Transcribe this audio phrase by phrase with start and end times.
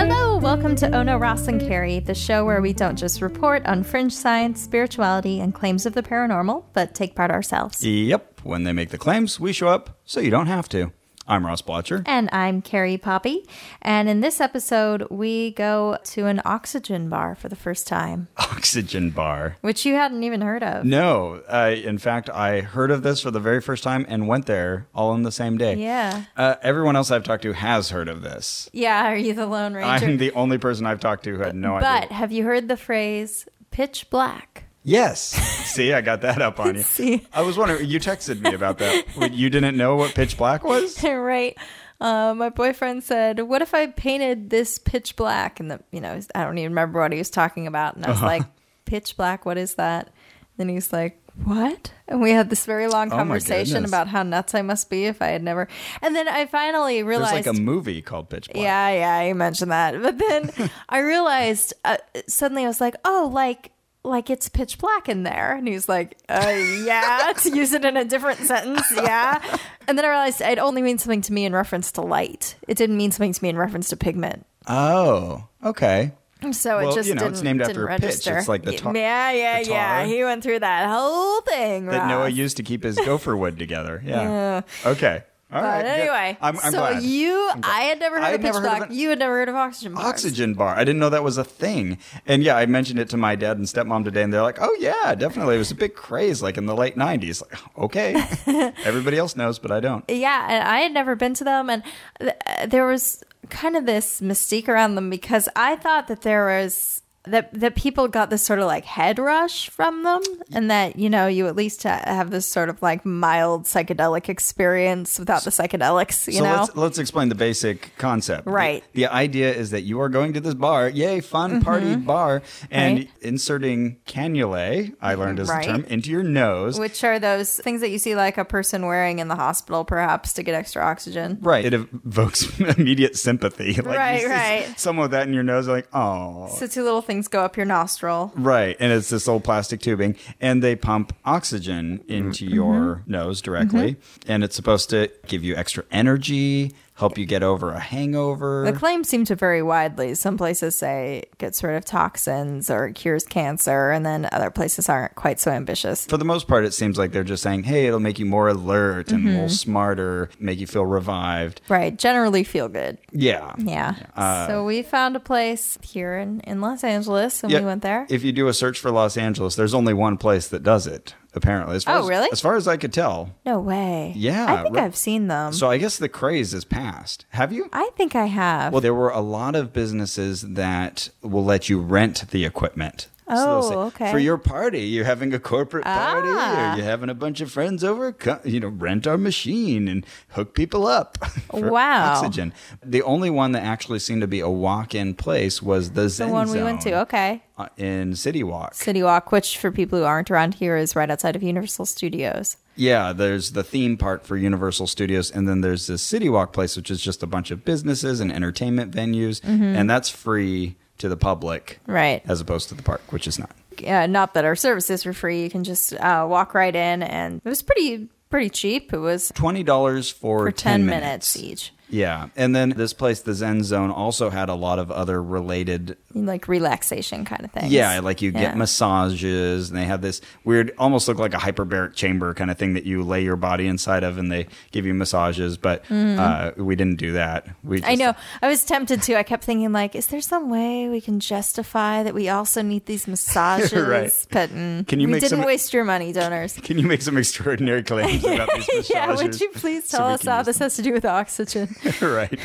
[0.00, 3.84] Hello, welcome to Ono Ross and Carrie, the show where we don't just report on
[3.84, 7.84] fringe science, spirituality, and claims of the paranormal, but take part ourselves.
[7.84, 8.40] Yep.
[8.42, 10.92] When they make the claims, we show up, so you don't have to.
[11.30, 12.02] I'm Ross Blocher.
[12.06, 13.46] And I'm Carrie Poppy,
[13.80, 19.10] and in this episode, we go to an oxygen bar for the first time, Oxygen
[19.10, 19.56] Bar.
[19.60, 20.84] which you hadn't even heard of.
[20.84, 24.46] No, uh, in fact, I heard of this for the very first time and went
[24.46, 25.76] there all in the same day.
[25.76, 26.24] Yeah.
[26.36, 28.68] Uh, everyone else I've talked to has heard of this.
[28.72, 30.06] Yeah, are you the Lone Ranger?
[30.06, 32.08] I'm the only person I've talked to who had no but idea.
[32.08, 34.64] But have you heard the phrase pitch black?
[34.82, 35.20] Yes.
[35.70, 36.82] See, I got that up on you.
[36.82, 37.26] See.
[37.32, 39.32] I was wondering, you texted me about that.
[39.32, 41.02] You didn't know what pitch black was?
[41.04, 41.56] right.
[42.00, 46.18] Uh, my boyfriend said, "What if I painted this pitch black?" And the, you know,
[46.34, 47.94] I don't even remember what he was talking about.
[47.94, 48.42] And I was like,
[48.86, 49.44] "Pitch black?
[49.44, 50.08] What is that?"
[50.56, 53.90] Then he's like, "What?" And we had this very long Oh conversation goodness.
[53.90, 55.68] about how nuts I must be if I had never.
[56.00, 58.62] And then I finally realized There's realized, like a movie called Pitch Black.
[58.62, 60.00] yeah, yeah, you mentioned that.
[60.00, 65.08] But then I realized uh, suddenly I was like, "Oh, like." Like it's pitch black
[65.10, 66.48] in there, and he's like, uh,
[66.84, 69.40] "Yeah," to use it in a different sentence, yeah.
[69.86, 72.54] And then I realized it only means something to me in reference to light.
[72.66, 74.46] It didn't mean something to me in reference to pigment.
[74.66, 76.12] Oh, okay.
[76.52, 78.02] So Well, it just you know, it's named after a pitch.
[78.04, 78.38] register.
[78.38, 80.06] It's like the tar- yeah, yeah, the yeah.
[80.06, 81.84] He went through that whole thing.
[81.86, 84.02] That Noah used to keep his gopher wood together.
[84.02, 84.62] Yeah.
[84.86, 85.24] Okay.
[85.52, 85.78] All right.
[85.78, 86.00] But good.
[86.00, 87.02] anyway, I'm, I'm so glad.
[87.02, 88.90] you, I had never heard I of pitch never heard of black.
[88.90, 88.94] it.
[88.94, 90.06] You had never heard of oxygen bars.
[90.06, 90.74] Oxygen bar.
[90.76, 91.98] I didn't know that was a thing.
[92.26, 94.76] And yeah, I mentioned it to my dad and stepmom today, and they're like, "Oh
[94.78, 95.56] yeah, definitely.
[95.56, 98.14] It was a big craze, like in the late '90s." Like, okay,
[98.84, 100.04] everybody else knows, but I don't.
[100.08, 101.82] Yeah, and I had never been to them, and
[102.20, 106.46] th- uh, there was kind of this mystique around them because I thought that there
[106.46, 110.98] was that that people got this sort of like head rush from them, and that
[110.98, 115.44] you know you at least ha- have this sort of like mild psychedelic experience without
[115.44, 116.26] the psychedelics.
[116.26, 118.46] You so know, let's let's explain the basic concept.
[118.46, 118.82] Right.
[118.94, 121.60] The, idea is that you are going to this bar, yay, fun mm-hmm.
[121.60, 123.10] party bar, and Right.
[123.20, 125.66] inserting cannulae, I learned as Right.
[125.66, 126.78] the term, into your nose.
[126.78, 130.32] which are those things that you see like a person wearing in the hospital, perhaps
[130.34, 131.38] to get extra oxygen.
[131.40, 131.64] Right.
[131.64, 133.74] It evokes immediate sympathy.
[133.80, 134.78] Like Right, right.
[134.80, 136.48] Someone with that in your nose, like, oh.
[136.58, 138.30] So two little things go up your nostril.
[138.36, 142.54] Right, and it's this old plastic tubing, and they pump oxygen into mm-hmm.
[142.54, 143.10] your mm-hmm.
[143.10, 144.30] nose directly, mm-hmm.
[144.30, 148.64] and it's supposed to give you extra energy, help you get over a hangover.
[148.64, 150.14] The claims seem to vary widely.
[150.14, 154.88] Some places say it gets rid of toxins or cures cancer, and then other places
[154.88, 156.06] aren't quite so ambitious.
[156.06, 158.48] For the most part, it seems like they're just saying, "Hey, it'll make you more
[158.48, 159.52] alert and a little mm-hmm.
[159.52, 162.98] smarter, make you feel revived." Right, generally feel good.
[163.12, 163.94] Yeah, Yeah.
[164.14, 167.82] Uh, so we found a place here in, in Los Angeles and Yeah, we went
[167.82, 168.06] there.
[168.10, 171.14] If you do a search for Los Angeles, there's only one place that does it.
[171.34, 172.28] Apparently, as far Oh, as, really?
[172.32, 173.30] As far as I could tell.
[173.46, 174.12] no way.
[174.16, 174.76] Yeah, I think.
[174.76, 175.52] I've seen them.
[175.52, 177.24] So I guess the craze is past.
[177.30, 177.68] Have you?
[177.72, 178.72] I think I have.
[178.72, 183.06] Well, there were a lot of businesses that will let you rent the equipment.
[183.32, 184.10] Oh, okay.
[184.10, 186.74] For your party, you're having a corporate party, Ah.
[186.74, 188.14] or you're having a bunch of friends over.
[188.44, 191.18] You know, rent our machine and hook people up.
[191.52, 192.14] Wow.
[192.14, 192.52] Oxygen.
[192.84, 196.30] The only one that actually seemed to be a walk-in place was the the Zen
[196.30, 197.00] one we went to.
[197.00, 197.42] Okay.
[197.58, 198.74] uh, in City Walk.
[198.74, 202.56] City Walk, which for people who aren't around here is right outside of Universal Studios.
[202.76, 206.76] Yeah, there's the theme park for Universal Studios, and then there's this City Walk place,
[206.76, 209.62] which is just a bunch of businesses and entertainment venues, Mm-hmm.
[209.76, 212.22] and that's free to the public, Right.
[212.26, 213.50] as opposed to the park, which is not.
[213.86, 215.42] uh, not that our services were free.
[215.42, 218.92] You can just uh, walk right in, and it was pretty pretty cheap.
[218.92, 221.36] It was Twenty dollars for, for 10, ten minutes.
[221.36, 221.72] minutes each.
[221.90, 225.96] Yeah, and then this place, the Zen Zone, also had a lot of other related.
[226.14, 227.72] like relaxation kind of things.
[227.72, 231.94] Yeah, like you get massages, and they have this weird, almost look like a hyperbaric
[231.94, 234.94] chamber kind of thing that you lay your body inside of, and they give you
[234.94, 235.56] massages.
[235.56, 237.46] But uh, we didn't do that.
[237.64, 237.90] We Mm-hmm.
[237.90, 238.14] I know.
[238.42, 239.16] I was tempted to.
[239.16, 242.86] I kept thinking, like, is there some way we can justify that we also need
[242.86, 243.72] these massages?
[243.72, 244.26] Right.
[244.30, 246.54] But mm, Can you we make didn't some- waste your money, donors.
[246.62, 248.90] Can you make some extraordinary claims about these massages?
[248.94, 251.74] yeah, would you please tell we us how this has to do with oxygen?
[251.82, 251.92] Them?
[252.14, 252.38] right.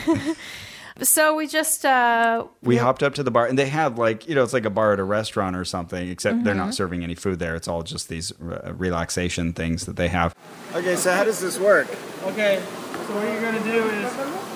[1.02, 4.36] so we just uh We hopped up to the bar, and they have like you
[4.36, 6.66] know, it's like a bar at a restaurant or something, except they're Mm-hmm.
[6.66, 7.56] not serving any food there.
[7.56, 10.34] It's all just these uh, relaxation things that they have.
[10.74, 11.88] Okay, so how does this work?
[12.24, 12.62] Okay,
[13.08, 14.12] so what you're gonna do is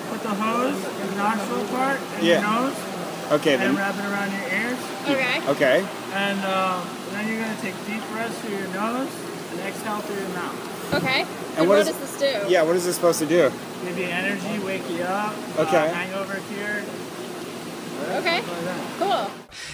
[0.10, 2.40] put the hose in the nostril part and Yeah.
[2.42, 2.78] your nose,
[3.32, 4.78] Okay, and wrap it around your ears,
[5.08, 5.50] Okay.
[5.50, 9.08] okay, and um, then you're gonna take deep breaths through your nose
[9.52, 10.94] and exhale through your mouth.
[10.96, 11.22] Okay.
[11.58, 12.52] And what what is- does this do?
[12.52, 12.64] yeah.
[12.64, 13.52] What is this supposed to do?
[13.90, 15.34] Give you energy, wake you up.
[15.58, 15.88] Okay.
[15.88, 16.84] Uh, hangover cure.
[18.20, 18.44] Okay.
[19.00, 19.32] Cool.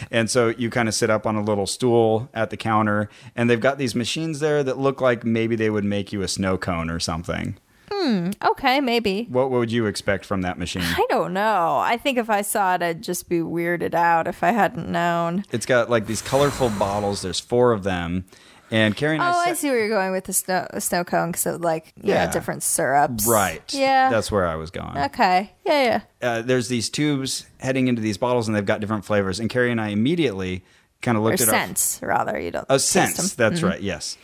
[0.09, 3.49] And so you kind of sit up on a little stool at the counter, and
[3.49, 6.57] they've got these machines there that look like maybe they would make you a snow
[6.57, 7.57] cone or something.
[7.91, 8.29] Hmm.
[8.41, 9.27] Okay, maybe.
[9.29, 10.83] What would you expect from that machine?
[10.83, 11.77] I don't know.
[11.77, 15.43] I think if I saw it, I'd just be weirded out if I hadn't known.
[15.51, 17.21] It's got like these colorful bottles.
[17.21, 18.23] There's four of them,
[18.71, 19.49] and Carrie and Oh, I.
[19.49, 22.31] I see where you're going with the snow snow cone because of like yeah, Yeah.
[22.31, 23.27] different syrups.
[23.27, 23.61] Right.
[23.73, 24.09] Yeah.
[24.09, 24.97] That's where I was going.
[24.97, 25.51] okay.
[25.65, 26.29] Yeah, yeah.
[26.29, 29.39] Uh, there's these tubes heading into these bottles, and they've got different flavors.
[29.39, 30.63] And Carrie and I immediately
[31.01, 32.39] kind of Or looked at our scents, rather.
[32.39, 32.65] You don't.
[32.69, 33.19] Oh, taste scents.
[33.19, 33.29] 'em.
[33.37, 33.81] That's right.
[33.81, 34.17] Yes.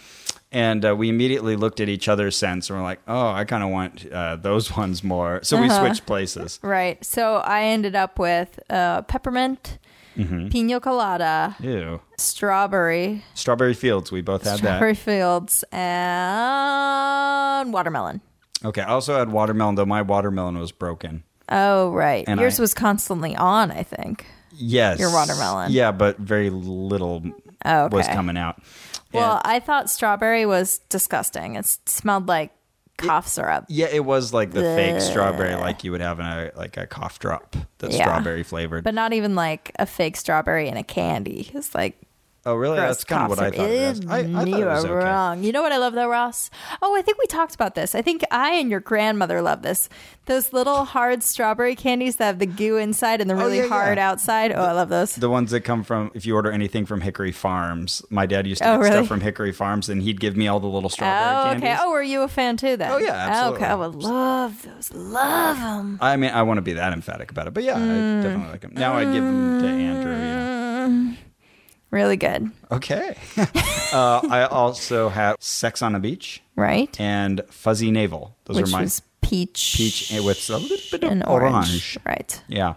[0.53, 3.63] And uh, we immediately looked at each other's scents and we're like, oh, I kind
[3.63, 5.39] of want uh, those ones more.
[5.43, 5.79] So we Uh-huh.
[5.79, 6.59] switched places.
[6.61, 7.01] Right.
[7.05, 9.77] So I ended up with uh, peppermint,
[10.17, 10.49] Mm-hmm.
[10.49, 12.01] pina colada, Ew.
[12.17, 14.11] strawberry, Strawberry Fields.
[14.11, 14.57] We both had that.
[14.57, 18.21] strawberry fields, and watermelon.
[18.63, 18.81] Okay.
[18.81, 21.23] I also had watermelon, though my watermelon was broken.
[21.49, 22.23] Oh, right.
[22.27, 24.25] And Yours I- was constantly on, I think.
[24.53, 24.99] Yes.
[24.99, 25.71] Your watermelon.
[25.71, 27.23] Yeah, but very little
[27.65, 27.95] Oh, okay.
[27.95, 28.61] was coming out.
[29.13, 31.55] Well, And- I thought strawberry was disgusting.
[31.55, 32.51] It smelled like
[33.07, 33.65] cough syrup.
[33.69, 36.87] yeah, it was like the fake strawberry, like you would have in a like a
[36.87, 38.03] cough drop that's Yeah.
[38.05, 38.83] strawberry flavored.
[38.83, 41.49] But not even like a fake strawberry in a candy.
[41.53, 41.97] It's like
[42.45, 42.77] oh, really?
[42.77, 43.69] gross That's kind of what I thought.
[43.69, 44.09] It.
[44.09, 45.07] I, I thought you it was are okay.
[45.07, 45.43] wrong.
[45.43, 46.49] You know what I love though, Ross?
[46.81, 47.95] Oh, I think we talked about this.
[47.95, 49.89] I think I and your grandmother love this.
[50.25, 53.67] Those little hard strawberry candies that have the goo inside and the oh, really yeah,
[53.67, 54.09] hard yeah.
[54.09, 54.51] outside.
[54.51, 55.15] Oh, I love those.
[55.15, 58.61] The ones that come from, if you order anything from Hickory Farms, my dad used
[58.61, 58.91] to Oh, get really?
[58.91, 61.63] stuff from Hickory Farms, and he'd give me all the little strawberry Oh, candies.
[61.63, 61.77] okay.
[61.79, 62.91] Oh, were you a fan too then?
[62.91, 63.57] Oh, yeah, absolutely.
[63.57, 64.91] Okay, I would love those.
[64.93, 65.97] Love them.
[66.01, 68.21] I mean, I want to be that emphatic about it, but yeah, I mm.
[68.21, 68.73] definitely like them.
[68.75, 70.11] Now I'd give them to Andrew.
[70.13, 70.87] You know.
[70.89, 71.17] Mm.
[71.91, 72.49] Really good.
[72.71, 73.17] Okay.
[73.93, 76.99] uh, I also have Sex on a Beach Right?
[76.99, 78.35] and Fuzzy Navel.
[78.45, 81.53] Those Which are my was peach, peach with a little bit of orange.
[81.53, 81.97] orange.
[82.05, 82.41] Right.
[82.47, 82.75] Yeah.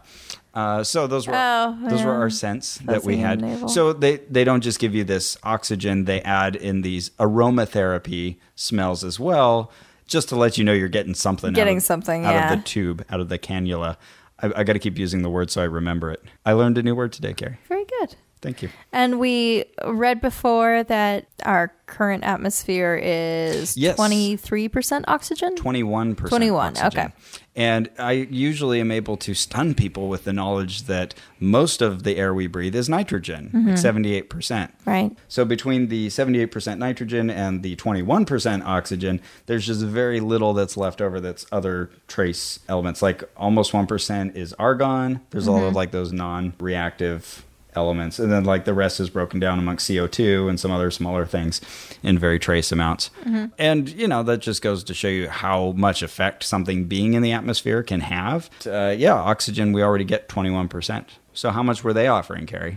[0.53, 3.41] Uh, so those were Oh, those were our scents that we had.
[3.41, 3.69] navel.
[3.69, 9.03] So they they don't just give you this oxygen; they add in these aromatherapy smells
[9.05, 9.73] as well,
[10.07, 11.49] just to let you know you're getting something.
[11.51, 12.53] out Getting of- something, out yeah.
[12.53, 13.97] of the tube, out of the cannula.
[14.41, 16.23] I, I got to keep using the word so I remember it.
[16.45, 17.59] I learned a new word today, Carrie.
[17.69, 18.17] Very good.
[18.45, 18.69] Thank you.
[18.93, 23.97] And we read before that our current atmosphere is Yes.
[23.99, 25.55] 23% oxygen.
[25.57, 26.29] 21%.
[26.29, 26.87] 21, oxygen.
[26.87, 27.09] okay.
[27.57, 32.17] And I usually am able to stun people with the knowledge that most of the
[32.17, 33.69] air we breathe is nitrogen, Mm-hmm.
[33.69, 34.71] like 78%.
[34.85, 35.17] Right.
[35.29, 41.01] So between the 78% nitrogen and the 21% oxygen, there's just very little that's left
[41.01, 43.01] over that's other trace elements.
[43.03, 45.21] Like almost 1% is argon.
[45.31, 45.67] There's a lot Mm-hmm.
[45.69, 47.45] of like those non-reactive
[47.77, 48.19] elements.
[48.19, 51.61] And then like the rest is broken down amongst CO2 and some other smaller things
[52.03, 53.11] in very trace amounts.
[53.21, 53.47] Mm-hmm.
[53.59, 57.23] And, you know, that just goes to show you how much effect something being in
[57.23, 58.51] the atmosphere can have.
[58.67, 61.07] Uh, yeah, oxygen, we already get 21%.
[61.33, 62.77] So how much were they offering, Carrie?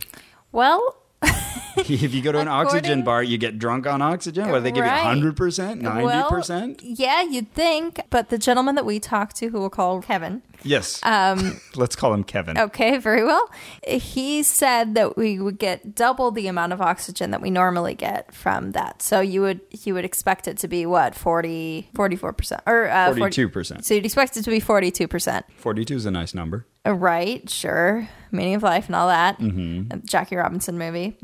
[0.52, 0.98] Well,
[1.78, 4.50] if you go to an oxygen bar, you get drunk on oxygen.
[4.50, 5.16] What, they give Right.
[5.16, 6.04] you 100%, 90%?
[6.04, 8.02] well, yeah, you'd think.
[8.10, 11.00] But the gentleman that we talked to, who we'll call Kevin, yes.
[11.04, 12.58] um, Let's call him Kevin.
[12.58, 13.50] okay, very well.
[13.88, 18.34] He said that we would get double the amount of oxygen that we normally get
[18.34, 19.02] from that.
[19.02, 23.84] So you would you would expect it to be what 40 44% or uh, 42%.
[23.84, 25.44] So you'd expect it to be 42%.
[25.58, 26.66] 42 is a nice number.
[26.94, 28.08] Right, sure.
[28.32, 29.40] Meaning of life and all that.
[29.40, 30.00] Mm-hmm.
[30.06, 31.18] Jackie Robinson movie.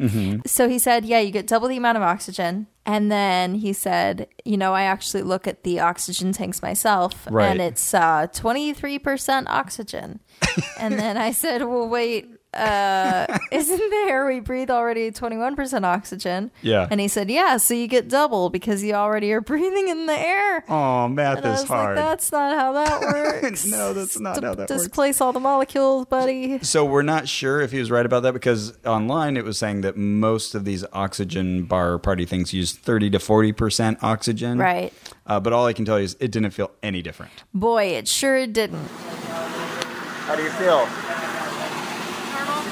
[0.45, 2.67] So he said, yeah, you get double the amount of oxygen.
[2.85, 7.47] And then he said, you know, I actually look at the oxygen tanks myself Right.
[7.51, 10.19] and it's uh, 23% oxygen.
[10.79, 16.51] and then I said, well, wait, uh, isn't the air we breathe already 21% oxygen?
[16.61, 16.87] Yeah.
[16.89, 20.17] And he said, yeah, so you get double because you already are breathing in the
[20.19, 20.63] air.
[20.69, 21.95] Oh, math And I is was hard.
[21.97, 23.01] like, that's not how that
[23.43, 23.65] works.
[23.65, 24.71] No, that's not how that works.
[24.71, 26.59] Displace all the molecules, buddy.
[26.63, 29.81] so we're not sure if he was right about that because online it was saying
[29.81, 34.57] that most of these oxygen bar party things use 30 to 40% oxygen.
[34.57, 34.93] Right.
[35.25, 37.31] Uh, but all I can tell you is it didn't feel any different.
[37.53, 38.87] Boy, it sure didn't.
[38.87, 40.87] How do you feel?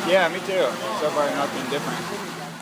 [0.08, 0.66] Yeah, me too.
[1.00, 2.00] So far, nothing different.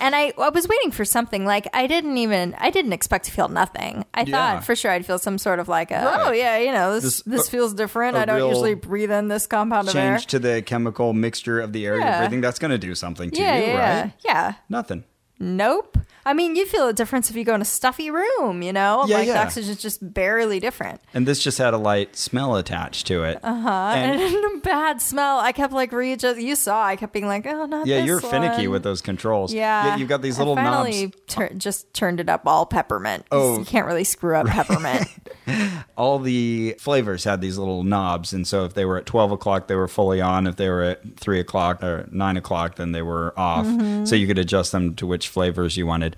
[0.02, 3.32] And I, I was waiting for something like I didn't even I didn't expect to
[3.32, 4.06] feel nothing.
[4.14, 4.32] I Yeah.
[4.56, 6.20] thought for sure I'd feel some sort of like a, Right.
[6.28, 8.16] oh yeah you know this This- this, a- feels different.
[8.16, 10.14] I don't usually breathe in this compound of air.
[10.16, 12.40] Change to the chemical mixture of the air you're breathing.
[12.40, 14.14] That's going to do something to yeah, you, yeah, yeah, right?
[14.24, 14.54] yeah.
[14.70, 15.04] Nothing.
[15.38, 15.98] Nope.
[16.26, 18.62] I mean, you feel a difference if you go in a stuffy room.
[18.62, 19.42] You know, Yeah, like the yeah.
[19.44, 21.02] oxygen's just barely different.
[21.14, 23.40] And this just had a light smell attached to it.
[23.44, 23.92] Uh huh.
[23.96, 24.22] And,
[24.58, 25.40] a bad smell.
[25.40, 26.40] I kept like readjust.
[26.40, 26.84] You saw.
[26.84, 29.54] I kept being like, oh, not yeah, you're finicky with those controls.
[29.54, 31.16] Yeah, you've got these I little finally knobs.
[31.28, 33.26] tur- just turned it up all peppermint.
[33.32, 33.60] Oh.
[33.60, 35.08] you can't really screw up peppermint.
[35.98, 39.68] all the flavors had these little knobs, and so if they were at twelve o'clock,
[39.68, 40.48] they were fully on.
[40.48, 43.66] If they were at three o'clock or nine o'clock, then they were off.
[44.08, 46.16] So you could adjust them to which flavors you wanted.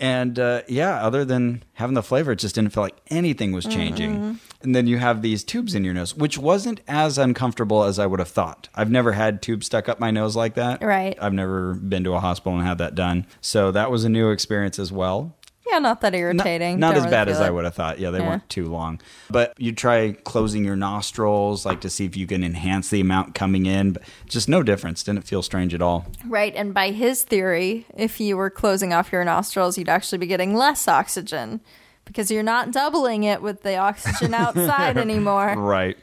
[0.00, 3.66] And uh, yeah, other than having the flavor, it just didn't feel like anything was
[3.66, 4.38] changing.
[4.62, 8.06] And then you have these tubes in your nose, which wasn't as uncomfortable as I
[8.06, 8.68] would have thought.
[8.74, 10.82] I've never had tubes stuck up my nose like that.
[10.82, 11.18] Right.
[11.20, 13.26] I've never been to a hospital and had that done.
[13.40, 15.36] So that was a new experience as well.
[15.70, 16.78] Yeah, not that irritating.
[16.78, 17.98] Not, Don't as really bad as I would have thought.
[17.98, 18.28] Yeah, they Yeah.
[18.28, 19.00] weren't too long.
[19.30, 23.34] But you try closing your nostrils, like to see if you can enhance the amount
[23.34, 23.92] coming in.
[23.92, 25.02] But just no difference.
[25.02, 26.06] Didn't feel strange at all.
[26.26, 30.26] Right, and by his theory, if you were closing off your nostrils, you'd actually be
[30.26, 31.60] getting less oxygen
[32.04, 35.54] because you're not doubling it with the oxygen outside anymore.
[35.56, 35.98] Right.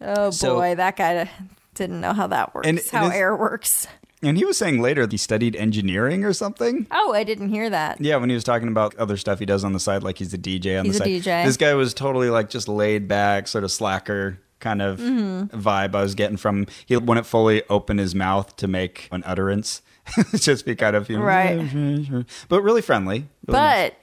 [0.00, 1.28] Oh So- boy, that guy
[1.74, 3.86] didn't know how that works, And it how is- air works.
[4.22, 6.86] And he was saying later he studied engineering or something.
[6.90, 8.00] Oh, I didn't hear that.
[8.00, 10.32] Yeah, when he was talking about other stuff he does on the side, like he's
[10.32, 11.42] a DJ on He's the a side.
[11.42, 11.44] DJ.
[11.44, 15.58] This guy was totally like just laid back, sort of slacker kind of Mm-hmm.
[15.60, 16.66] vibe I was getting from.
[16.86, 19.82] He wouldn't fully open his mouth to make an utterance.
[20.36, 22.24] just be kind of you know, Right.
[22.48, 23.26] but really friendly.
[23.46, 23.90] Really nice.
[23.90, 23.96] But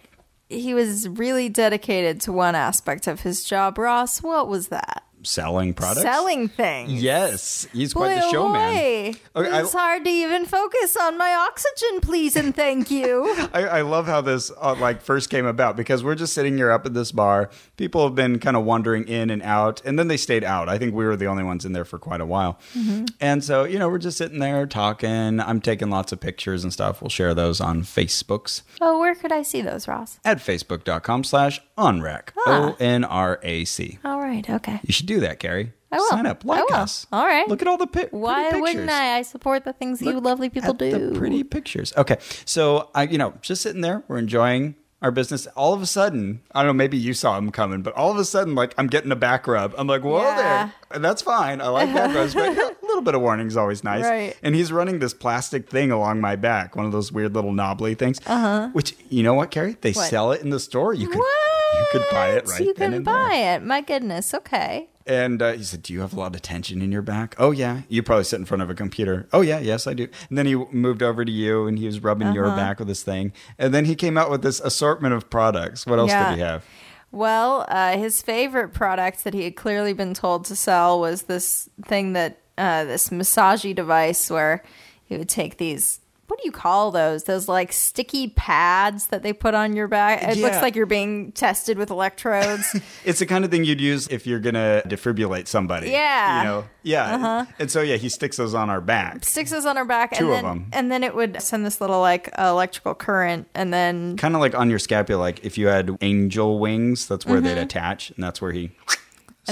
[0.57, 4.21] he was really dedicated to one aspect of his job, Ross.
[4.23, 5.03] What was that?
[5.29, 6.01] Selling products.
[6.01, 7.01] Selling things.
[7.01, 8.73] Yes, he's quite the oh showman.
[8.73, 9.19] boy.
[9.35, 13.25] Okay, I- it's hard to even focus on my oxygen, please and thank you.
[13.53, 16.71] I, I love how this uh, like first came about because we're just sitting here
[16.71, 17.49] up at this bar.
[17.77, 20.67] People have been kind of wandering in and out, and then they stayed out.
[20.67, 22.59] I think we were the only ones in there for quite a while.
[23.21, 25.39] And so, you know, we're just sitting there talking.
[25.39, 27.01] I'm taking lots of pictures and stuff.
[27.01, 30.19] We'll share those on Facebooks oh, where could I see those, Ross?
[30.25, 32.33] at facebook.com slash onrac.
[32.45, 32.69] Ah.
[32.71, 33.99] O N R A C.
[34.03, 34.79] All right, okay.
[34.83, 35.73] You should do that, Carrie.
[35.91, 36.09] I will.
[36.09, 37.07] Sign up, like us.
[37.11, 37.47] All right.
[37.47, 38.61] Look at all the pi- Why pictures.
[38.61, 39.17] wouldn't I?
[39.17, 41.11] I support the things you lovely people at do.
[41.13, 41.93] The pretty pictures.
[41.97, 45.47] Okay, so I, you know, just sitting there, we're enjoying our business.
[45.55, 48.17] All of a sudden, I don't know, maybe you saw him coming, but all of
[48.17, 49.73] a sudden, like I'm getting a back rub.
[49.79, 50.35] I'm like, whoa Yeah.
[50.37, 51.59] there, and that's fine.
[51.59, 54.03] I like back rubs, but a little bit of warning is always nice.
[54.03, 54.37] Right.
[54.43, 57.95] And he's running this plastic thing along my back, one of those weird little knobbly
[57.95, 58.19] things.
[58.27, 58.69] Uh huh.
[58.73, 59.75] Which you know what, Carrie?
[59.81, 59.93] They.
[59.93, 60.07] What?
[60.09, 60.93] sell it in the store.
[60.93, 61.17] You can.
[61.17, 61.48] What?
[61.93, 63.57] You could buy it right You can buy there.
[63.57, 63.63] it.
[63.63, 64.33] My goodness.
[64.33, 64.89] Okay.
[65.05, 67.49] And uh, he said, "Do you have a lot of tension in your back?" Oh
[67.51, 67.81] yeah.
[67.89, 69.27] You probably sit in front of a computer.
[69.33, 70.07] Oh yeah, yes I do.
[70.29, 72.35] And then he moved over to you, and he was rubbing Uh-huh.
[72.35, 73.33] your back with this thing.
[73.57, 75.87] And then he came out with this assortment of products.
[75.87, 76.29] What else Yeah.
[76.29, 76.63] did he have?
[77.11, 81.67] Well, uh, his favorite product that he had clearly been told to sell was this
[81.83, 84.61] thing that uh, this massagey device where
[85.05, 86.01] he would take these.
[86.29, 87.23] What do you call those?
[87.25, 90.23] Those like sticky pads that they put on your back.
[90.23, 92.75] It looks like you're being tested with electrodes.
[93.05, 95.89] It's the kind of thing you'd use if you're gonna defibrillate somebody.
[95.89, 96.37] Yeah.
[96.39, 96.65] You know.
[96.83, 97.15] Yeah.
[97.15, 97.45] Uh-huh.
[97.57, 99.25] And so yeah, he sticks those on our back.
[99.25, 100.69] Sticks those on our back, Two and of then 'em.
[100.71, 104.53] and then it would send this little like electrical current, and then Kind of like
[104.55, 108.41] on your scapula, like if you had angel wings, that's where they'd attach, and that's
[108.41, 108.71] where he.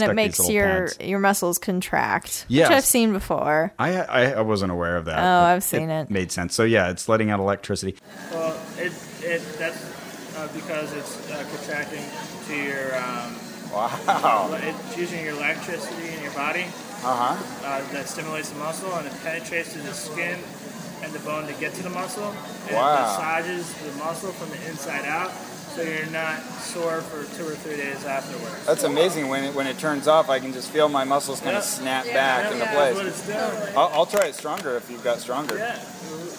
[0.02, 1.00] And it makes your pads.
[1.02, 2.70] your muscles contract, Yes.
[2.70, 3.72] which I've seen before.
[3.80, 5.20] I, I I wasn't aware of that.
[5.20, 6.10] Oh, I've seen it.
[6.10, 6.54] Made sense.
[6.56, 7.96] So yeah, it's letting out electricity.
[8.32, 9.84] Well, it, it that's
[10.38, 12.04] uh, because it's uh, contracting
[12.48, 12.96] to your.
[12.98, 13.36] Um,
[13.74, 14.58] Wow.
[14.64, 16.64] It's using your electricity in your body
[17.04, 17.68] Uh huh.
[17.68, 20.40] uh, that stimulates the muscle and it penetrates to the skin
[21.04, 22.34] and the bone to get to the muscle.
[22.68, 22.96] And Wow.
[22.96, 25.32] it massages the muscle from the inside out
[25.78, 28.66] so you're not sore for two or three days afterwards.
[28.66, 29.30] That's amazing.
[29.30, 31.58] When it, when it turns off, I can just feel my muscles kind Yeah.
[31.60, 32.14] of snap Yeah.
[32.14, 33.08] back Yeah, into that's what place.
[33.08, 33.78] it's doing.
[33.78, 35.58] I'll, I'll try it stronger if you've got stronger.
[35.58, 35.80] Yeah,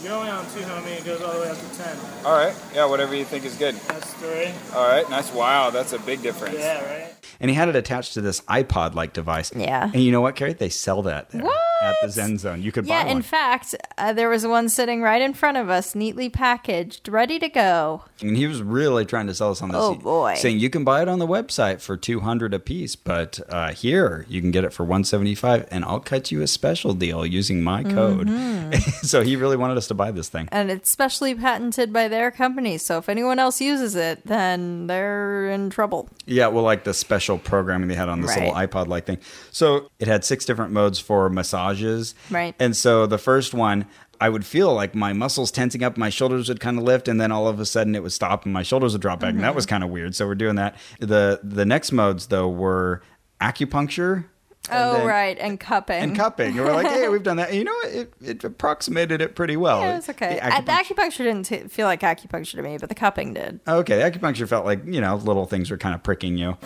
[0.03, 0.99] you're only on two, homie.
[0.99, 1.97] It goes all the way up to ten.
[2.25, 2.55] All right.
[2.75, 3.75] Yeah, whatever you think is good.
[3.89, 4.51] That's three.
[4.75, 5.09] All right.
[5.09, 5.33] Nice.
[5.33, 6.57] Wow, that's a big difference.
[6.59, 7.15] Yeah, right.
[7.41, 9.53] And he had it attached to this iPod like device.
[9.55, 9.85] Yeah.
[9.95, 10.55] And you know what, Carrie?
[10.55, 11.61] They sell that there What?
[11.83, 12.63] At the Zen Zone.
[12.63, 15.69] You could Yeah, buy in fact, uh, there was one sitting right in front of
[15.71, 18.03] us, neatly packaged, ready to go.
[18.21, 19.79] and he was really trying to sell us on this.
[19.81, 20.35] Oh, He- boy.
[20.37, 24.27] Saying you can buy it on the website for 200 a piece, but uh, here
[24.29, 27.85] you can get it for 175 and I'll cut you a special deal using my
[27.85, 28.27] code.
[28.29, 28.73] Mm-hmm.
[29.07, 30.49] so he really wanted us to buy this thing.
[30.51, 35.49] And it's specially patented by their company, so if anyone else uses it, then they're
[35.51, 36.09] in trouble.
[36.27, 39.19] Yeah, well, like the special programming they had on this little iPod like thing.
[39.53, 41.29] So it had six different modes for
[41.69, 42.15] massages.
[42.31, 42.55] Right.
[42.59, 43.87] And so the first one,
[44.21, 47.21] I would feel like my muscles tensing up, my shoulders would kind of lift, and
[47.21, 49.31] then all of a sudden it would stop and my shoulders would drop back.
[49.31, 49.55] And that Mm-hmm.
[49.57, 50.15] was kind of weird.
[50.17, 50.77] So we're doing that.
[51.01, 53.03] The the next modes though were
[53.41, 54.25] acupuncture.
[54.71, 56.03] oh, then- right, and cupping.
[56.03, 56.59] And cupping.
[56.59, 57.49] And we're like, hey, we've done that.
[57.51, 57.93] And you know what?
[57.95, 59.81] It, it approximated it pretty well.
[59.81, 60.35] Yeah, it was okay.
[60.35, 63.35] The Uh, The acupuncture- acupuncture didn't t- feel like acupuncture to me, but the cupping
[63.35, 63.61] did.
[63.69, 66.57] okay, the acupuncture felt like, you know, little things were kind of pricking you.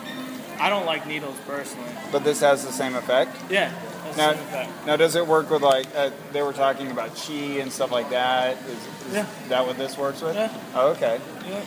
[0.59, 1.89] I don't like needles personally.
[2.11, 3.35] But this has the same effect.
[3.49, 4.85] Yeah, that's Now, the same effect.
[4.87, 8.09] now does it work with like uh, they were talking about chi and stuff like
[8.11, 8.57] that?
[8.65, 8.69] Is,
[9.07, 9.25] is Yeah.
[9.49, 10.35] that what this works with?
[10.35, 10.51] Yeah.
[10.75, 11.19] Oh, okay.
[11.47, 11.63] Yeah.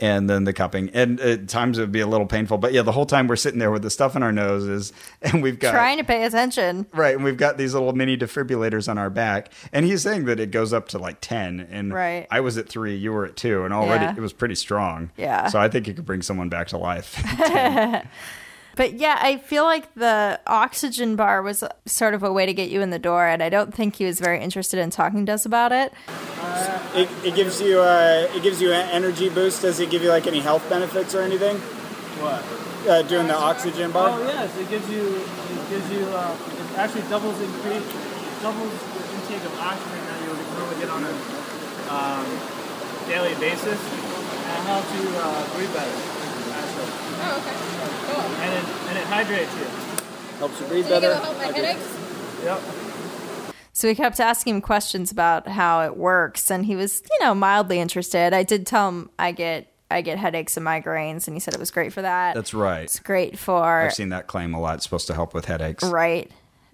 [0.00, 0.90] and then the cupping.
[0.90, 3.36] And at times it would be a little painful, but yeah, the whole time we're
[3.36, 4.92] sitting there with the stuff in our noses,
[5.22, 6.86] and we've got Trying to pay attention.
[6.92, 10.38] Right, and we've got these little mini defibrillators on our back, and he's saying that
[10.38, 12.26] it goes up to like ten, and Right.
[12.30, 14.14] I was at three, you were at two, and already Yeah.
[14.16, 15.10] it was pretty strong.
[15.16, 15.48] Yeah.
[15.48, 17.16] so I think it could bring someone back to life.
[18.76, 22.70] But yeah, I feel like the oxygen bar was sort of a way to get
[22.70, 25.32] you in the door, and I don't think he was very interested in talking to
[25.32, 25.92] us about it.
[26.94, 29.62] It, it gives you uh, it gives you an energy boost.
[29.62, 31.56] Does it give you like any health benefits or anything?
[32.20, 32.42] What?
[32.88, 34.10] Uh, doing the oxygen bar.
[34.10, 37.86] Oh yes, it gives you it gives you uh, it actually doubles increase
[38.42, 41.12] doubles the intake of oxygen that you would normally get on a
[41.92, 42.26] um,
[43.08, 46.21] daily basis, and it helps you uh, breathe better.
[47.22, 47.30] Actually.
[47.30, 48.12] Oh, okay.
[48.12, 48.22] Cool.
[48.42, 50.38] And it and it hydrates you.
[50.38, 51.06] Helps you breathe Do better.
[51.10, 51.98] it'll help my headaches?
[52.42, 52.60] Yep.
[53.74, 57.34] So we kept asking him questions about how it works, and he was, you know,
[57.34, 58.34] mildly interested.
[58.34, 61.60] I did tell him I get I get headaches and migraines, and he said it
[61.60, 62.34] was great for that.
[62.34, 62.82] That's right.
[62.84, 64.74] It's great for I've seen that claim a lot.
[64.76, 65.84] It's supposed to help with headaches.
[65.84, 66.30] right,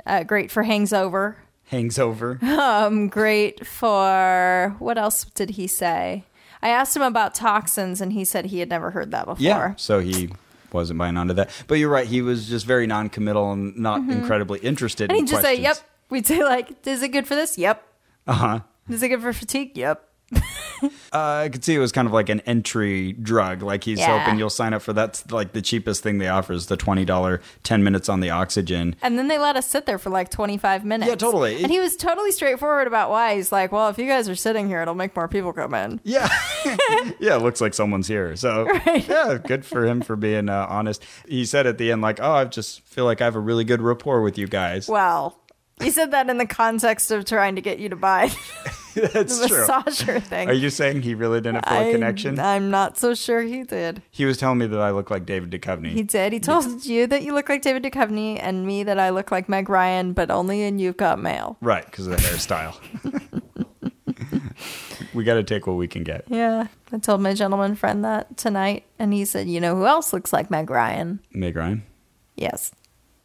[0.06, 1.36] uh, great for hangs over.
[1.66, 2.38] Hangs over.
[2.58, 6.24] Um, great for what else did he say?
[6.62, 9.42] I asked him about toxins, and he said he had never heard that before.
[9.42, 9.74] Yeah.
[9.76, 10.30] So he
[10.72, 11.50] wasn't buying onto that.
[11.66, 12.06] But you're right.
[12.06, 15.10] He was just very non-committal and not incredibly interested.
[15.10, 15.18] Mm-hmm.
[15.18, 15.78] And in he'd just say, "Yep."
[16.10, 17.82] We'd say like, "Is it good for this?" Yep.
[18.26, 18.60] Uh huh.
[18.88, 19.76] Is it good for fatigue?
[19.76, 20.04] Yep.
[21.10, 23.62] Uh, I could see it was kind of like an entry drug.
[23.62, 24.18] Like he's Yeah.
[24.18, 27.06] hoping you'll sign up for that's like the cheapest thing they offer is the twenty
[27.06, 28.94] dollar ten minutes on the oxygen.
[29.00, 31.08] And then they let us sit there for like 25 minutes.
[31.08, 31.62] Yeah, totally.
[31.62, 33.36] And he was totally straightforward about why.
[33.36, 35.98] He's like, well, if you guys are sitting here, it'll make more people come in.
[36.04, 36.28] Yeah,
[37.18, 37.36] yeah.
[37.36, 38.36] It looks like someone's here.
[38.36, 41.02] So yeah, good for him for being uh, honest.
[41.26, 43.64] He said at the end like, "Oh, I just feel like I have a really
[43.64, 45.40] good rapport with you guys." Well,
[45.80, 48.30] he said that in the context of trying to get you to buy
[49.12, 49.66] That's the true.
[49.66, 50.48] massager thing.
[50.48, 52.38] Are you saying he really didn't feel a connection?
[52.38, 54.02] I'm not so sure he did.
[54.10, 55.90] he was telling me that I look like David Duchovny.
[55.90, 56.32] He did.
[56.32, 59.48] He told you that you look like David Duchovny and me that I look like
[59.48, 61.56] Meg Ryan, but only in You've Got Mail.
[61.60, 62.76] Right, because of the hairstyle.
[65.14, 66.24] we got to take what we can get.
[66.28, 66.68] Yeah.
[66.92, 70.32] I told my gentleman friend that tonight, and he said, you know who else looks
[70.32, 71.20] like Meg Ryan?
[71.32, 71.82] Meg Ryan.
[72.36, 72.72] Yes.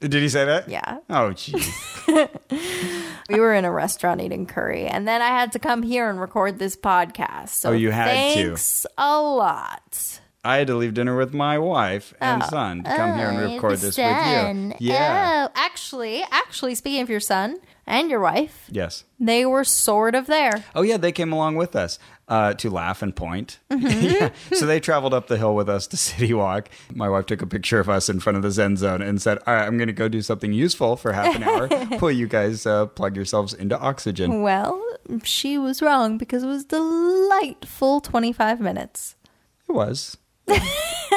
[0.09, 0.67] Did he say that?
[0.69, 0.97] Yeah.
[1.09, 1.69] Oh, jeez.
[3.29, 6.19] We were in a restaurant eating curry, and then I had to come here and
[6.19, 7.49] record this podcast.
[7.49, 8.43] So Oh, you had to.
[8.43, 10.19] thanks a lot.
[10.45, 13.53] I had to leave dinner with my wife and son to come here and Oh,
[13.53, 14.69] record this son.
[14.71, 14.89] with you.
[14.89, 15.47] Yeah.
[15.47, 19.05] Oh, actually, actually, speaking of your son and your wife, Yes.
[19.19, 20.65] they were sort of there.
[20.75, 23.59] Oh, yeah, they came along with us uh, to laugh and point.
[23.69, 24.01] Mm-hmm.
[24.05, 24.29] yeah.
[24.57, 26.69] So they traveled up the hill with us to City Walk.
[26.93, 29.39] My wife took a picture of us in front of the Zen Zone and said,
[29.47, 31.67] All right, I'm going to go do something useful for half an hour
[31.99, 34.41] while you guys uh, plug yourselves into oxygen.
[34.41, 34.81] Well,
[35.23, 39.15] she was wrong because it was delightful 25 minutes.
[39.69, 40.17] It was.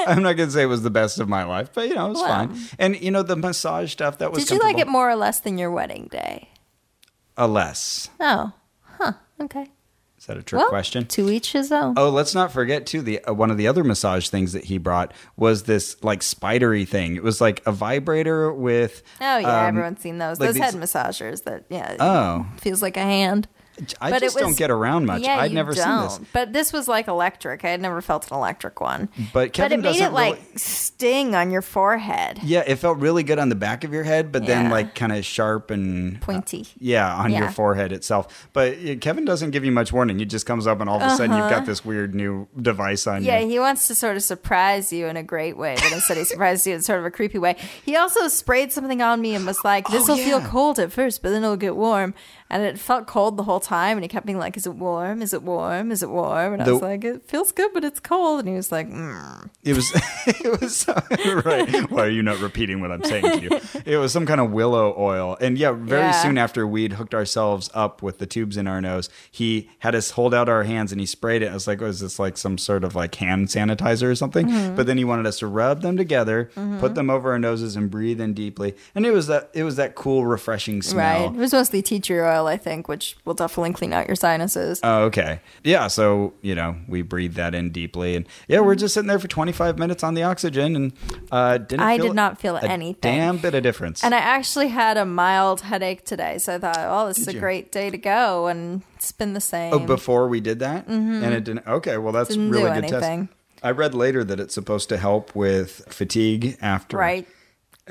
[0.06, 2.10] I'm not to say it was the best of my life, but, you know, it
[2.10, 2.28] was Well.
[2.28, 2.56] fine.
[2.78, 5.40] And, you know, the massage stuff, that was Did you like it more or less
[5.40, 6.50] than your wedding day?
[7.36, 8.08] A less.
[8.20, 9.12] Oh, huh.
[9.40, 9.70] Okay.
[10.18, 11.06] Is that a trick well, question?
[11.06, 11.94] to each his own.
[11.96, 13.02] Oh, let's not forget too.
[13.02, 16.84] The uh, one of the other massage things that he brought was this like spidery
[16.86, 17.16] thing.
[17.16, 19.02] It was like a vibrator with.
[19.20, 20.40] Oh yeah, um, everyone's seen those.
[20.40, 21.96] like those these- head massagers that yeah.
[22.00, 22.46] Oh.
[22.60, 23.46] feels like a hand.
[24.00, 25.22] I But just don't get around much.
[25.22, 26.18] Yeah, I'd never seen this.
[26.32, 27.64] But this was like electric.
[27.64, 29.08] I had never felt an electric one.
[29.32, 32.76] But Kevin but it made doesn't it like really- sting on your forehead, Yeah, it
[32.76, 35.70] felt really good on the back of your head, but then like kind of sharp
[35.70, 36.66] and pointy.
[36.78, 38.48] yeah on your forehead itself.
[38.52, 40.18] But uh, Kevin doesn't give you much warning.
[40.18, 43.06] He just comes up and all of a sudden you've got this weird new device
[43.06, 43.24] on Uh-huh.
[43.26, 43.48] Yeah, you.
[43.48, 46.66] he wants to sort of surprise you in a great way, but instead he surprises
[46.66, 47.56] you in sort of a creepy way.
[47.84, 50.48] He also sprayed something on me and was like, "This will feel Oh, yeah.
[50.48, 52.14] cold at first, but then it'll get warm."
[52.48, 55.20] And it felt cold the whole time, and he kept being like, "Is it warm?
[55.20, 55.90] Is it warm?
[55.90, 58.54] Is it warm?" And I was like, "It feels good, but it's cold." And he
[58.54, 59.50] was like, mm.
[59.64, 59.90] It was,
[60.26, 60.86] it was
[61.44, 61.90] right.
[61.90, 63.60] Why are you not repeating what I'm saying to you?
[63.84, 66.22] It was some kind of willow oil, and yeah, very Yeah.
[66.22, 70.10] soon after we'd hooked ourselves up with the tubes in our nose, he had us
[70.10, 71.50] hold out our hands and he sprayed it.
[71.50, 74.76] I was like, "Was this like some sort of like hand sanitizer or something?" Mm-hmm.
[74.76, 77.90] But then he wanted us to rub them together, put them over our noses, and
[77.90, 78.74] breathe in deeply.
[78.94, 81.26] And it was that it was that cool, refreshing smell.
[81.26, 81.34] Right.
[81.34, 84.80] It was mostly teacher tree oil, I think, which will definitely clean out your sinuses.
[84.82, 85.40] Oh, okay.
[85.64, 85.86] Yeah.
[85.88, 88.16] So, you know, we breathe that in deeply.
[88.16, 90.92] And yeah, we're just sitting there for 25 minutes on the oxygen and
[91.32, 93.16] uh, didn't I feel did not feel a anything.
[93.16, 94.04] Damn bit of difference.
[94.04, 97.32] and I actually had a mild headache today, so I thought, oh, this is a
[97.34, 97.40] you?
[97.40, 99.72] great day to go, and it's been the same.
[99.72, 100.86] oh, before we did that?
[100.86, 101.66] And it didn't.
[101.66, 101.96] Okay.
[101.98, 102.52] Well, that's Mm-hmm.
[102.52, 103.26] Didn't really good anything.
[103.28, 103.36] test.
[103.62, 106.96] I read later that it's supposed to help with fatigue after.
[106.98, 107.26] right.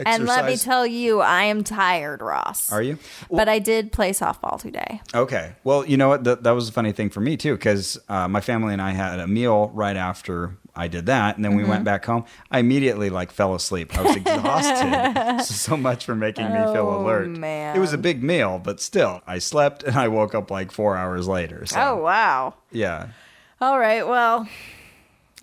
[0.06, 2.72] And let me tell you, I am tired, Ross.
[2.72, 2.98] Are you?
[3.32, 5.02] But I did play softball today.
[5.14, 5.54] Okay.
[5.64, 6.24] Well, you know what?
[6.26, 8.92] That, that was a funny thing for me, too, because uh, my family and I
[8.92, 11.38] had a meal right after I did that.
[11.38, 11.70] And then we Mm-hmm.
[11.72, 12.26] went back home.
[12.52, 13.98] I immediately like fell asleep.
[13.98, 15.42] I was exhausted.
[15.46, 17.30] so, so much for making me feel Oh, alert.
[17.30, 17.78] man.
[17.78, 20.98] It was a big meal, but still, I slept and I woke up like four
[20.98, 21.66] hours later.
[21.66, 22.56] So, Oh, wow.
[22.72, 23.08] yeah.
[23.62, 24.06] All right.
[24.06, 24.50] Well,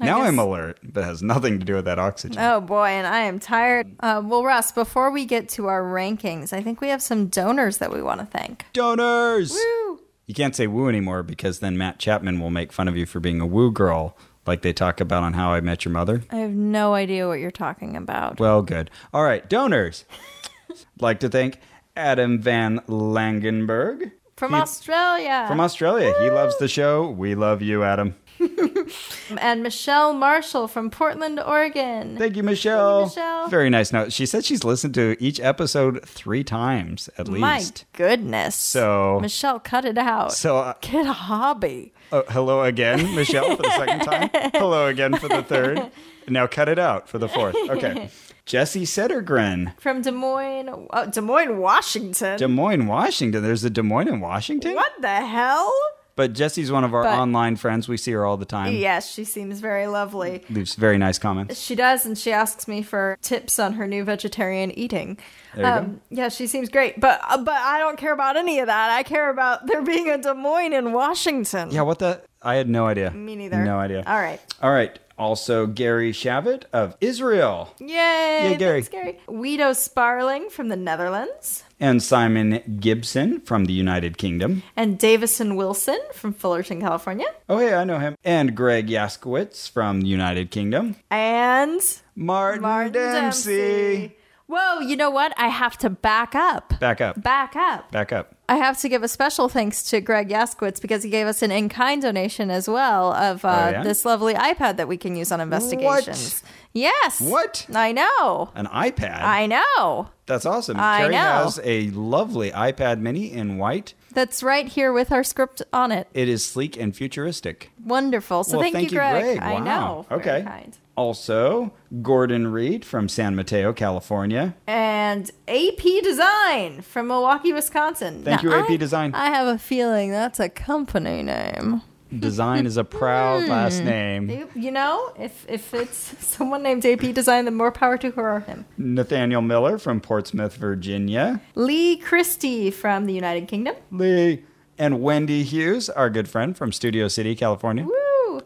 [0.03, 2.39] I now guess- I'm alert, but has nothing to do with that oxygen.
[2.43, 3.95] Oh boy, and I am tired.
[4.01, 7.79] Uh, well, Russ, before we get to our rankings, I think we have some donors
[7.79, 8.67] that we want to thank.
[8.73, 9.53] Donors!
[9.53, 10.01] Woo!
[10.27, 13.21] You can't say woo anymore because then Matt Chapman will make fun of you for
[13.21, 16.23] being a woo girl, like they talk about on How I Met Your Mother.
[16.31, 18.39] I have no idea what you're talking about.
[18.41, 18.91] Well, good.
[19.13, 20.05] All right, donors.
[21.01, 21.59] like to thank
[21.97, 25.45] Adam Van Langenberg From he- Australia.
[25.49, 26.15] from Australia.
[26.21, 27.09] He loves the show.
[27.11, 28.15] We love you, Adam.
[29.39, 32.17] and Michelle Marshall from Portland, Oregon.
[32.19, 33.05] Thank you, Michelle.
[33.07, 33.49] Michelle.
[33.49, 34.13] Very nice note.
[34.13, 37.85] She said she's listened to each episode three times at My least.
[37.93, 38.55] My goodness.
[38.57, 40.33] So- Michelle, cut it out.
[40.33, 41.93] So, uh, Get a hobby.
[42.11, 44.31] uh, hello again, Michelle, for the second time.
[44.55, 45.91] Hello again for the third.
[46.29, 47.57] Now cut it out for the fourth.
[47.69, 48.11] Okay.
[48.45, 52.37] Jesse Settergren, From Des Moines, oh, Des Moines, Washington.
[52.39, 53.41] Des Moines, Washington.
[53.41, 54.75] There's a Des Moines in Washington?
[54.75, 55.73] what the hell?
[56.15, 57.89] But Jesse's one of our But- online friends.
[57.89, 58.75] We see her all the time.
[58.75, 60.43] Yes, she seems very lovely.
[60.51, 61.59] Leaves very nice comments.
[61.61, 65.19] She does, and she asks me for tips on her new vegetarian eating.
[65.55, 65.79] There you go.
[65.79, 68.91] Um, yeah, she seems great, but uh, but I don't care about any of that.
[68.91, 71.71] I care about there being a Des Moines in Washington.
[71.71, 72.21] Yeah, what the?
[72.43, 73.11] I had no idea.
[73.11, 73.63] me neither.
[73.65, 74.03] No idea.
[74.07, 74.99] All right, All right.
[75.23, 78.51] Also, Gary Shavit of Israel yay!
[78.51, 78.83] Yay, Gary.
[78.83, 79.19] Thanks, Gary.
[79.27, 84.65] Guido Sparling from the Netherlands, and Simon Gibson from the United Kingdom.
[84.77, 88.17] and Davison Wilson from Fullerton, California, Oh, hey, I know him.
[88.25, 90.97] And Greg Yaskowitz from the United Kingdom.
[91.11, 91.81] and
[92.17, 94.17] Martin, Martin Dempsey.
[94.49, 94.81] Whoa!
[94.81, 95.33] You know what?
[95.39, 96.79] I have to back up.
[96.81, 97.23] Back up.
[97.23, 97.91] Back up.
[97.93, 98.35] Back up.
[98.53, 101.51] I have to give a special thanks to Greg Yaskowitz because he gave us an
[101.51, 103.83] in kind donation as well of uh, Oh, yeah?
[103.83, 106.43] this lovely iPad that we can use on investigations.
[106.75, 107.19] Yes.
[107.19, 107.67] What?
[107.75, 108.51] I know.
[108.55, 109.23] An iPad.
[109.23, 110.11] I know.
[110.27, 110.77] That's awesome.
[110.79, 111.19] I Carrie know.
[111.19, 113.95] has a lovely iPad mini in white.
[114.13, 116.07] That's right here with our script on it.
[116.13, 117.71] It is sleek and futuristic.
[117.83, 118.45] Wonderful.
[118.45, 119.23] So Well, thank, thank you, Greg.
[119.23, 119.39] Greg.
[119.39, 119.65] I Wow.
[119.65, 120.07] know.
[120.11, 120.71] Very Okay.
[121.07, 124.55] Also, Gordon Reed from San Mateo, California.
[124.69, 128.23] And AP Design from Milwaukee, Wisconsin.
[128.23, 129.13] Thank Now, you, AP I- Design.
[129.13, 131.83] I have a feeling that's a company name.
[132.17, 133.87] Design is a proud last Hmm.
[133.87, 134.31] name.
[134.31, 138.37] You, you know, if if it's someone named AP Design, then more power to her
[138.37, 138.65] or him.
[138.79, 141.41] Nathaniel Miller from Portsmouth, Virginia.
[141.57, 143.75] Lee Christie from the United Kingdom.
[143.91, 144.45] Lee.
[144.79, 147.85] And Wendy Hughes, our good friend from Studio City, California.
[147.85, 147.93] Woo!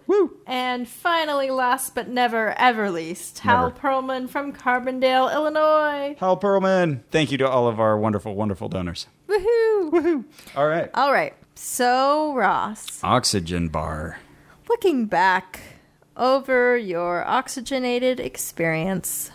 [0.06, 0.36] Woo!
[0.46, 3.80] And finally, last but never ever least, Hal Never.
[3.80, 6.14] Perlman from Carbondale, Illinois.
[6.20, 7.00] Hal Perlman.
[7.10, 9.06] Thank you to all of our wonderful, wonderful donors.
[9.28, 9.90] Woohoo!
[9.90, 10.24] Woohoo!
[10.54, 10.90] All right.
[10.94, 11.34] All right.
[11.56, 14.18] So, Ross, Oxygen bar.
[14.68, 15.60] looking back
[16.16, 19.30] over your oxygenated experience,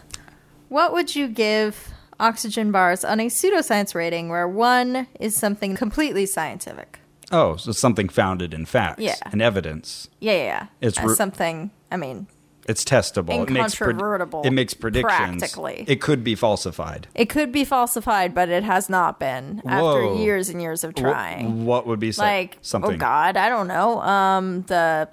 [0.69, 6.25] what would you give oxygen bars on a pseudoscience rating where one is something completely
[6.25, 6.99] scientific?
[7.31, 9.15] Oh, so something founded in facts Yeah.
[9.31, 10.09] and evidence.
[10.19, 10.65] Yeah, yeah, yeah.
[10.81, 12.27] It's ru- something, I mean,
[12.67, 13.41] It's testable.
[13.47, 15.39] It makes, Incontrovertible, it makes predictions.
[15.39, 15.83] practically.
[15.87, 17.07] It could be falsified.
[17.15, 21.01] it could be falsified, but it has not been after years and years of Wh-
[21.01, 21.65] trying.
[21.65, 22.93] What would be so- like, something?
[22.93, 23.99] oh God, I don't know.
[24.01, 25.09] Um, the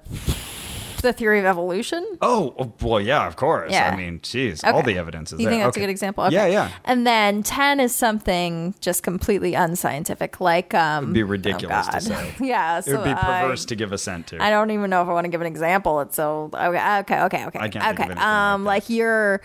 [1.01, 2.17] the theory of evolution.
[2.21, 3.71] Oh, oh, well, yeah, of course.
[3.71, 3.91] Yeah.
[3.91, 5.53] I mean, geez, all the evidence is You there.
[5.53, 5.83] think that's Okay.
[5.83, 6.23] a good example?
[6.25, 6.33] Okay.
[6.33, 6.71] Yeah, yeah.
[6.85, 12.01] And then ten is something just completely unscientific, like um, It'd be ridiculous oh to
[12.01, 12.35] say.
[12.41, 14.43] yeah, It would be perverse I, to give assent to.
[14.43, 16.01] I don't even know if I want to give an example.
[16.01, 17.59] It's so okay, okay, okay, okay.
[17.59, 18.03] I can't think okay.
[18.03, 19.41] of anything um, like like your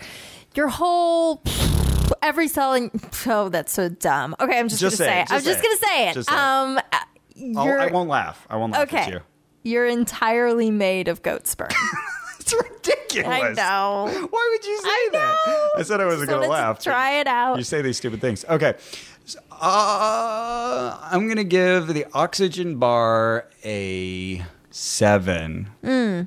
[0.55, 1.41] your whole
[2.21, 2.89] every cell in
[3.27, 4.35] oh, that's so dumb.
[4.39, 5.31] Okay, I'm just, Just gonna say say it, it.
[5.31, 6.25] I'm just say gonna say it.
[6.25, 6.39] Say it.
[6.39, 6.79] um,
[7.65, 8.45] you're I won't laugh.
[8.49, 9.11] I won't laugh at okay.
[9.13, 9.19] you.
[9.65, 11.69] You're entirely made of goat sperm.
[12.39, 13.27] It's ridiculous.
[13.27, 14.27] I know.
[14.29, 15.69] Why would you say I that?
[15.77, 16.79] I said I wasn't going to laugh.
[16.79, 17.57] try it out.
[17.57, 18.45] You say these stupid things.
[18.47, 18.75] Okay.
[19.25, 25.71] So, Uh, I'm going to give the oxygen bar a seven.
[25.83, 26.21] Hmm.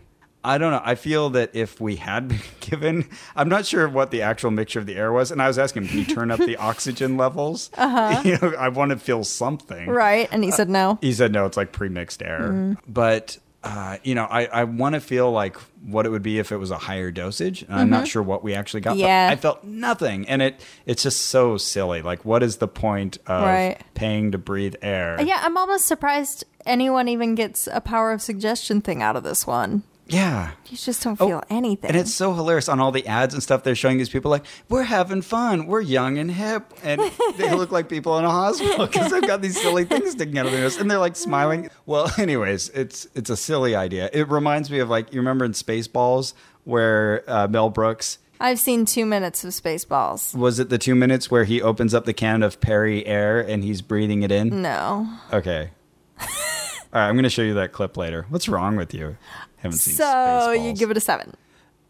[0.49, 0.81] I don't know.
[0.85, 4.79] I feel that if we had been given, I'm not sure what the actual mixture
[4.81, 7.17] of the air was, and I was asking him, "Can you turn up the oxygen
[7.17, 8.23] levels?" Uh-huh.
[8.25, 9.89] You know, I want to feel something.
[9.89, 10.29] right?
[10.33, 10.99] And he said no.
[11.01, 12.51] He said no, it's like pre-mixed air.
[12.53, 12.79] Mm.
[12.89, 16.53] But uh, you know, I, I want to feel like what it would be if
[16.53, 17.63] it was a higher dosage.
[17.63, 18.91] And I'm not sure what we actually got.
[18.91, 19.07] but Mm-hmm.
[19.07, 19.29] Yeah.
[19.33, 22.01] I felt nothing, and it it's just so silly.
[22.03, 23.79] Like, what is the point of Right.
[23.95, 25.21] paying to breathe air?
[25.21, 29.47] Yeah, I'm almost surprised anyone even gets a power of suggestion thing out of this
[29.47, 29.83] one.
[30.09, 30.53] Yeah.
[30.67, 31.89] You just don't Oh, feel anything.
[31.91, 33.63] And it's so hilarious on all the ads and stuff.
[33.63, 35.67] They're showing these people like, we're having fun.
[35.67, 36.73] We're young and hip.
[36.83, 37.01] And
[37.37, 40.47] they look like people in a hospital because they've got these silly things sticking out
[40.47, 40.79] of their nose.
[40.79, 41.69] And they're like smiling.
[41.87, 44.09] Well, anyways, it's it's a silly idea.
[44.13, 46.33] It reminds me of like, you remember in Spaceballs
[46.65, 50.35] where uh, Mel Brooks, I've seen two minutes of Spaceballs.
[50.35, 53.83] was it the two minutes where he opens up the can of Perri-Air and he's
[53.83, 54.63] breathing it in?
[54.63, 55.09] No.
[55.33, 55.71] Okay.
[56.21, 56.27] all
[56.93, 58.27] right, I'm going to show you that clip later.
[58.29, 59.17] What's wrong with you?
[59.59, 61.35] Haven't seen So you give it a seven.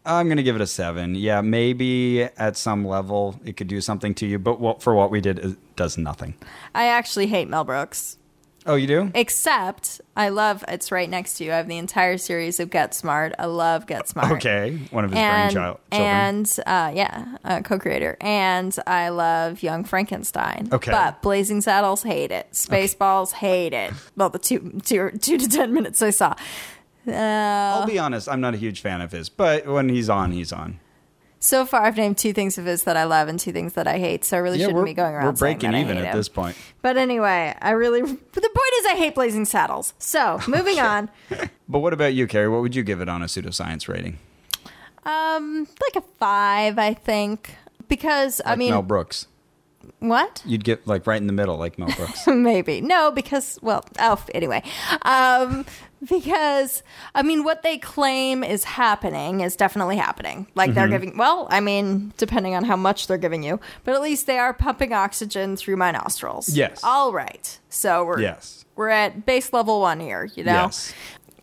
[0.05, 1.13] I'm going to give it a seven.
[1.15, 5.11] Yeah, maybe at some level it could do something to you, but what, for what
[5.11, 6.33] we did, it does nothing.
[6.73, 8.17] I actually hate Mel Brooks.
[8.65, 9.11] Oh, you do?
[9.15, 11.51] Except I love it's right next to you.
[11.51, 13.33] I have the entire series of Get Smart.
[13.39, 14.31] I love Get Smart.
[14.33, 16.09] Okay, one of his And brainchild children.
[16.11, 20.69] and uh, yeah, uh, co-creator, and I love Young Frankenstein.
[20.71, 20.91] Okay.
[20.91, 22.51] but Blazing Saddles hate it.
[22.51, 23.93] Spaceballs hate it.
[24.15, 26.35] Well, the two two two to ten minutes I saw.
[27.07, 30.31] Uh, I'll be honest, I'm not a huge fan of his, but when he's on,
[30.31, 30.79] he's on.
[31.39, 33.87] so far, I've named two things of his that I love and two things that
[33.87, 34.25] I hate.
[34.25, 35.25] So I really shouldn't be going around.
[35.25, 36.17] we're saying breaking even at him.
[36.17, 36.55] this point.
[36.81, 38.01] But anyway, I really.
[38.01, 39.93] But the point is, I hate Blazing Saddles.
[39.97, 41.09] So moving on.
[41.71, 42.49] But what about you, Carrie?
[42.49, 44.17] What would you give it on a pseudoscience rating?
[45.05, 47.55] Um, like a five, I think,
[47.87, 49.27] because I mean, Mel Brooks.
[49.99, 50.41] What?
[50.45, 52.25] You'd get like right in the middle, like Mel Brooks.
[52.27, 54.63] Maybe no, because well, oh, anyway,
[55.03, 55.65] um,
[56.07, 56.83] because
[57.13, 60.47] I mean, what they claim is happening is definitely happening.
[60.55, 60.75] Like Mm-hmm.
[60.79, 64.25] they're giving, well, I mean, depending on how much they're giving you, but at least
[64.27, 66.49] they are pumping oxygen through my nostrils.
[66.49, 66.81] Yes.
[66.83, 67.59] all right.
[67.69, 68.65] So we're yes.
[68.75, 70.53] we're at base level one here, you know.
[70.65, 70.93] Yes.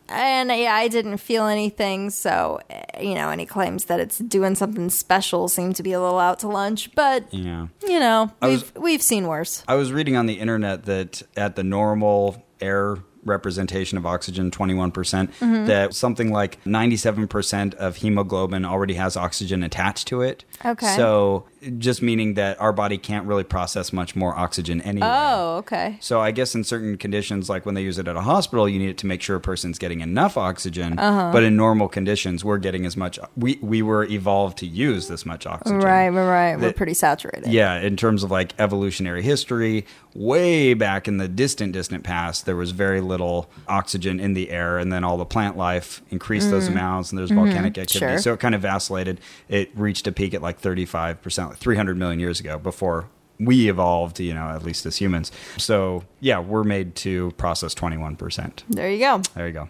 [0.08, 2.10] And yeah, I didn't feel anything.
[2.10, 2.60] So,
[3.00, 6.38] you know, any claims that it's doing something special seem to be a little out
[6.40, 6.94] to lunch.
[6.94, 7.66] But, Yeah.
[7.86, 9.64] you know, I we've, was- we've seen worse.
[9.66, 14.92] I was reading on the internet that at the normal air representation of oxygen, 21%,
[14.94, 15.66] percent Mm-hmm.
[15.66, 20.44] that something like 97% of hemoglobin already has oxygen attached to it.
[20.64, 20.94] Okay.
[20.94, 21.46] So
[21.78, 25.08] just meaning that our body can't really process much more oxygen anyway.
[25.10, 25.96] Oh, okay.
[26.00, 28.78] So I guess in certain conditions, like when they use it at a hospital, you
[28.78, 30.98] need it to make sure a person's getting enough oxygen.
[30.98, 31.30] Uh-huh.
[31.32, 33.18] But in normal conditions, we're getting as much.
[33.36, 35.80] We we were evolved to use this much oxygen.
[35.80, 36.60] Right, right, right.
[36.60, 37.50] We're pretty saturated.
[37.50, 42.56] Yeah, in terms of like evolutionary history, way back in the distant, distant past, there
[42.56, 46.68] was very little oxygen in the air, and then all the plant life increased those
[46.68, 48.06] amounts, and there's volcanic activity.
[48.06, 48.14] Mm-hmm.
[48.14, 48.18] Sure.
[48.18, 49.20] So it kind of vacillated.
[49.48, 54.18] It reached a peak at like 35%, like 300 million years ago before we evolved,
[54.20, 55.30] you know, at least as humans.
[55.58, 58.62] So yeah, we're made to process 21%.
[58.70, 59.20] There you go.
[59.34, 59.68] There you go.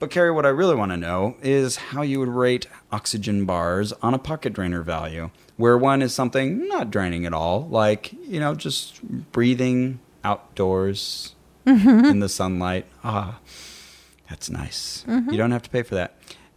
[0.00, 3.92] But Carrie, what I really want to know is how you would rate oxygen bars
[4.02, 8.40] on a pocket drainer value, where one is something not draining at all, like, you
[8.40, 9.00] know, just
[9.32, 12.86] breathing outdoors in the sunlight.
[13.02, 13.38] Ah,
[14.28, 15.04] that's nice.
[15.06, 16.16] You don't have to pay for that.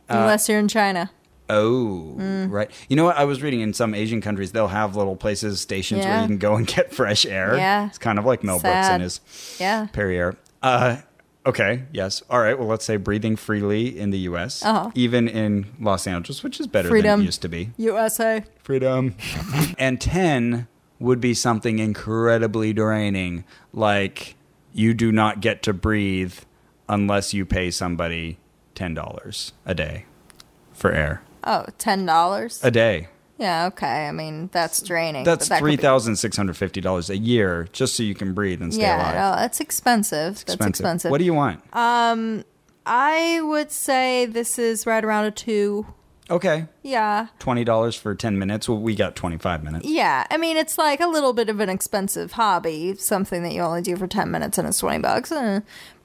[0.10, 1.12] Uh, Unless you're in China.
[1.50, 2.52] Oh, Mm.
[2.52, 2.70] right.
[2.90, 3.18] You know what?
[3.18, 6.38] I was reading in some Asian countries, they'll have little places, stations where you can
[6.38, 7.56] go and get fresh air.
[7.56, 7.88] Yeah.
[7.88, 8.94] It's kind of like Mel Brooks Sad.
[8.96, 9.22] and his
[9.60, 9.88] Yeah.
[9.94, 10.36] Perrier.
[10.62, 10.98] Uh,
[11.46, 12.22] okay, yes.
[12.30, 14.92] All right, well, let's say breathing freely in the U.S., Uh-huh.
[14.96, 17.20] even in Los Angeles, which is better Freedom.
[17.20, 17.70] than it used to be.
[17.78, 18.44] USA.
[18.64, 19.16] Freedom.
[19.80, 20.68] and 10
[21.00, 24.36] would be something incredibly draining, like
[24.74, 26.34] you do not get to breathe
[26.90, 28.38] unless you pay somebody
[28.76, 30.06] $10 a day
[30.74, 31.22] for air.
[31.44, 32.64] Oh, ten dollars.
[32.64, 33.08] A day.
[33.40, 34.08] Yeah, okay.
[34.08, 35.24] I mean, that's draining.
[35.24, 38.62] That's that three thousand six hundred fifty dollars a year just so you can breathe
[38.62, 39.14] and stay Yeah, alive.
[39.36, 40.44] no, that's expensive.
[40.46, 41.12] That's expensive.
[41.12, 41.62] What do you want?
[41.76, 42.44] Um,
[42.86, 45.86] I would say this is right around a two.
[46.32, 47.28] okay, Yeah.
[47.38, 48.68] twenty dollars for ten minutes.
[48.68, 49.86] Well, we got twenty five minutes.
[49.86, 50.26] Yeah.
[50.32, 53.82] I mean, it's like a little bit of an expensive hobby, something that you only
[53.84, 55.32] do for 10 minutes and it's 20 bucks.
[55.32, 55.62] Uh,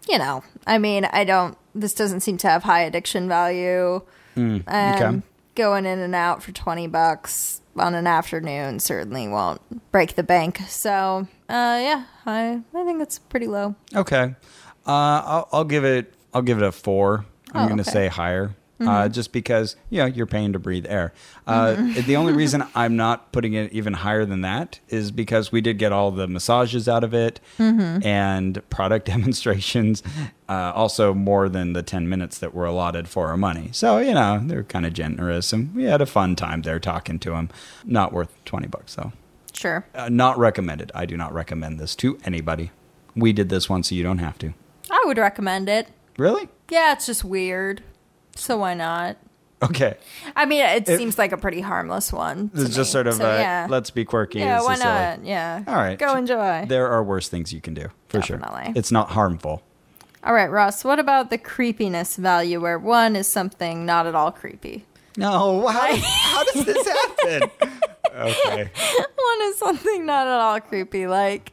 [0.09, 4.03] you know, I mean, I don't, this doesn't seem to have high addiction value.
[4.37, 5.23] And okay.
[5.55, 9.61] going in and out for 20 bucks on an afternoon certainly won't
[9.93, 10.61] break the bank.
[10.69, 13.75] So, uh, yeah, I, I think it's pretty low.
[13.95, 14.35] Okay,
[14.87, 14.91] uh,
[15.25, 16.15] I'll, I'll give it.
[16.35, 17.25] I'll give it a four.
[17.53, 17.91] I'm Oh, going to okay.
[17.91, 18.55] say higher.
[18.89, 21.13] Uh, just because you know you're paying to breathe air.
[21.47, 21.75] Uh,
[22.07, 25.79] The only reason I'm not putting it even higher than that is because we did
[25.79, 30.03] get all the massages out of it and product demonstrations.
[30.49, 33.71] Uh, also, more than the 10 minutes that were allotted for our money.
[33.73, 37.19] So you know they're kind of generous, and we had a fun time there talking
[37.21, 37.49] to them.
[37.85, 39.13] Not worth 20 bucks though.
[39.55, 39.85] Sure.
[39.95, 40.91] Uh, not recommended.
[40.95, 42.71] I do not recommend this to anybody.
[43.15, 44.55] We did this one, so you don't have to.
[44.91, 45.89] I would recommend it.
[46.19, 46.49] Really?
[46.71, 47.83] Yeah, it's just weird.
[48.37, 49.17] So why not?
[49.63, 49.97] Okay.
[50.35, 52.51] I mean, it, It- seems like a pretty harmless one.
[52.55, 53.67] It's just sort of So, uh, yeah.
[53.71, 54.41] let's be quirky.
[54.41, 54.93] yeah, why is silly.
[54.93, 55.25] not?
[55.25, 55.63] Yeah.
[55.69, 55.97] All right.
[55.99, 56.65] Go enjoy.
[56.67, 58.65] There are worse things you can do for Definitely.
[58.65, 58.73] sure.
[58.75, 59.63] It's not harmful.
[60.25, 64.33] All right, Ross, what about the creepiness value where one is something not at all
[64.33, 64.85] creepy?
[65.17, 67.51] No, how, how does this happen?
[68.15, 68.71] okay.
[68.97, 71.07] One is something not at all creepy.
[71.07, 71.53] Like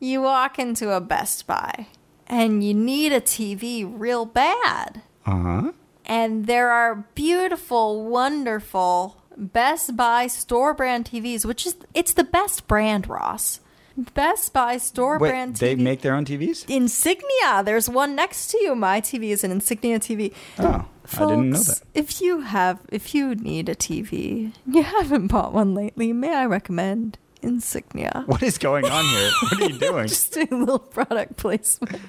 [0.00, 1.86] you walk into a Best Buy
[2.26, 5.02] and you need a TV real bad.
[5.26, 5.72] Uh huh.
[6.06, 12.66] And there are beautiful, wonderful Best Buy store brand TVs, which is it's the best
[12.66, 13.60] brand, Ross.
[13.96, 16.68] Best Buy store Wait, brand they make their own TVs?
[16.68, 17.62] Insignia.
[17.64, 18.74] There's one next to you.
[18.74, 20.32] My TV is an Insignia TV.
[20.58, 21.80] Oh, I didn't know that.
[21.94, 26.46] If you have, if you need a TV, you haven't bought one lately, may I
[26.46, 28.24] recommend Insignia?
[28.26, 29.30] What is going on here?
[29.42, 30.08] What are you doing?
[30.08, 32.00] Just doing a little product placement.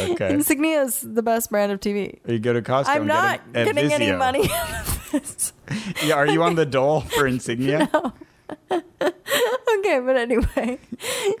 [0.00, 0.32] Okay.
[0.32, 2.18] Insignia is the best brand of TV.
[2.26, 2.84] You go to Costco.
[2.88, 5.52] I'm and not get it at getting any money out of this.
[6.04, 7.90] Yeah, are you on the dole for Insignia?
[7.92, 8.12] No.
[8.70, 10.78] Okay, but anyway,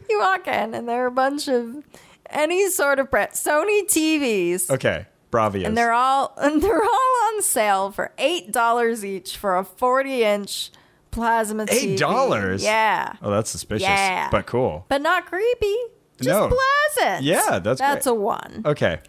[0.08, 1.84] you walk in and there are a bunch of
[2.30, 4.70] any sort of brand, Sony TVs.
[4.70, 5.66] Okay, Bravias.
[5.66, 10.22] and they're all and they're all on sale for eight dollars each for a forty
[10.24, 10.70] inch
[11.16, 11.98] plasma TV.
[11.98, 12.62] $8?
[12.62, 14.28] Yeah, oh, that's suspicious, Yeah.
[14.30, 14.84] but cool.
[14.88, 15.76] but not creepy.
[16.18, 16.48] Just No.
[16.94, 17.24] pleasant.
[17.24, 18.12] Yeah, that's that's great.
[18.12, 19.00] a one Okay,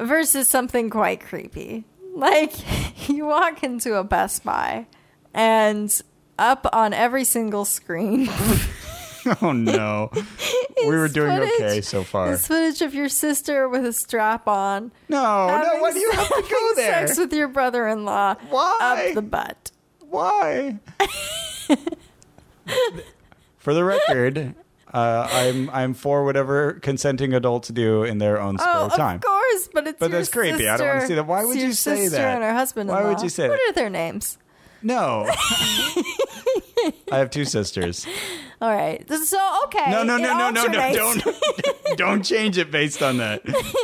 [0.00, 1.84] versus something quite creepy.
[2.14, 2.52] Like
[3.08, 4.86] you walk into a Best Buy
[5.32, 5.88] and
[6.38, 8.28] up on every single screen
[9.42, 10.10] oh no,
[10.86, 12.32] we were doing footage- okay so far.
[12.32, 14.90] is footage of your sister with a strap on.
[15.08, 17.06] No, no, why do you have to go there?
[17.06, 18.34] Sex with your brother-in-law.
[18.50, 18.78] Why?
[19.08, 19.70] Up the butt.
[20.00, 20.78] Why?
[23.58, 24.54] For the record,
[24.92, 29.16] uh, I'm I'm for whatever consenting adults do in their own spare Oh, time.
[29.16, 30.68] of course, but it's But that's creepy.
[30.68, 31.26] I don't wanna see that.
[31.26, 32.34] Why would you say that?
[32.36, 32.88] And her husband.
[32.90, 33.50] Why would you say that?
[33.50, 34.38] What are their names?
[34.82, 35.26] No,
[37.12, 38.06] I have two sisters.
[38.62, 39.06] All right.
[39.10, 39.90] So okay.
[39.90, 40.92] No, no, no, no, no, no!
[40.94, 41.22] Don't
[41.96, 43.42] don't change it based on that.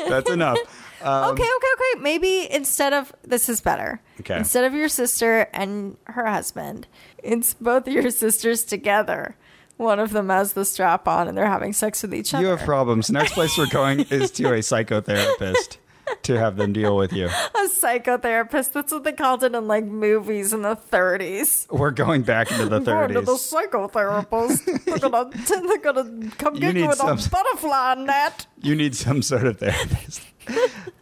[0.09, 0.59] That's enough.
[1.07, 2.01] Um, okay, okay, okay.
[2.03, 4.01] Maybe instead of this is better.
[4.21, 4.37] Okay.
[4.39, 6.87] Instead of your sister and her husband,
[7.23, 9.37] it's both your sisters together.
[9.77, 12.43] One of them has the strap on, and they're having sex with each other.
[12.45, 13.11] You have problems.
[13.11, 15.77] Next place we're going is to a psychotherapist
[16.23, 17.27] to have them deal with you.
[17.27, 18.73] a psychotherapist.
[18.73, 21.71] That's what they called it in like movies in the 30s.
[21.71, 23.69] We're going back into the Going to the 30s.
[23.71, 24.85] psychotherapist.
[24.85, 25.31] they're gonna
[25.69, 28.47] they're gonna come You get you with some- a butterfly net.
[28.63, 30.23] You need some sort of therapist.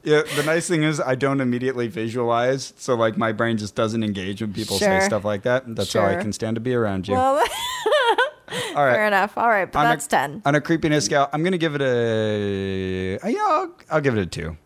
[0.05, 4.03] Yeah, the nice thing is I don't immediately visualize, so like my brain just doesn't
[4.05, 5.01] engage when people Sure.
[5.01, 5.65] say stuff like that.
[5.75, 7.15] That's how I can stand to be around you.
[7.15, 7.37] Well,
[8.77, 8.95] All right.
[8.95, 9.37] fair enough.
[9.39, 10.43] All right, but On a- that's ten.
[10.45, 14.21] On a creepiness scale, I'm gonna give it a uh, yeah, I'll, I'll give it
[14.21, 14.57] a two.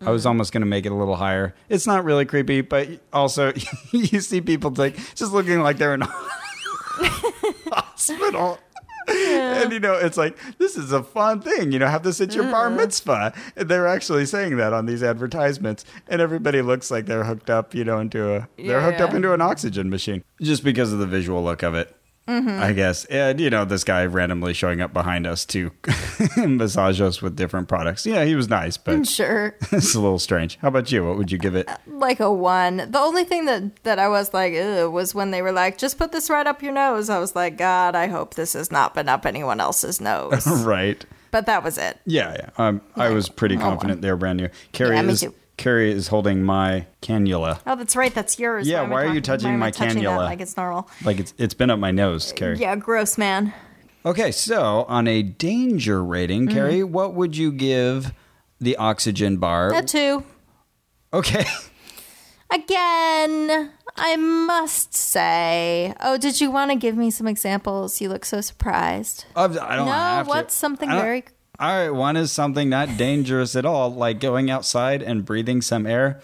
[0.00, 1.54] I was almost gonna make it a little higher.
[1.68, 3.52] It's not really creepy, but also
[3.90, 6.06] you see people like just looking like they're in a
[7.72, 8.58] hospital.
[9.08, 11.72] And you know, it's like this is a fun thing.
[11.72, 12.76] You know, have this at your bar uh-huh.
[12.76, 13.32] mitzvah.
[13.56, 17.74] And they're actually saying that on these advertisements, and everybody looks like they're hooked up.
[17.74, 21.06] You know, into a they're hooked up into an oxygen machine just because of the
[21.06, 21.97] visual look of it.
[22.28, 23.04] I guess.
[23.06, 25.70] And, you know, this guy randomly showing up behind us to
[26.36, 28.04] massage us with different products.
[28.04, 30.56] Yeah, he was nice, but Sure, it's a little strange.
[30.58, 31.06] How about you?
[31.06, 31.68] What would you give it?
[31.86, 32.76] like a one.
[32.90, 34.52] The only thing that that I was like,
[34.92, 37.08] was when they were like, just put this right up your nose.
[37.08, 40.46] I was like, God, I hope this has not been up anyone else's nose.
[40.64, 41.04] right.
[41.30, 41.98] but that was it.
[42.06, 42.50] Yeah, yeah.
[42.58, 44.48] Um, I was pretty confident they were brand new.
[44.72, 45.34] Carrie Yeah, me is too.
[45.58, 47.60] Carrie is holding my cannula.
[47.66, 48.14] Oh, that's right.
[48.14, 48.66] That's yours.
[48.66, 50.18] Yeah, I why are you touching why my touching cannula?
[50.24, 50.88] Like it's normal.
[51.04, 52.58] Like it's it's been up my nose, Carrie.
[52.58, 53.52] Yeah, gross, man.
[54.06, 56.54] Okay, so on a danger rating, Mm-hmm.
[56.56, 58.12] Carrie, what would you give
[58.60, 59.74] the oxygen bar?
[59.74, 60.24] A two.
[61.12, 61.44] okay.
[62.50, 65.92] Again, I must say.
[66.00, 68.00] Oh, did you want to give me some examples?
[68.00, 69.26] You look so surprised.
[69.36, 70.30] I don't No, have to.
[70.30, 71.24] what's something very-
[71.60, 75.86] All right, one is something not dangerous at all, like going outside and breathing some
[75.86, 76.20] air.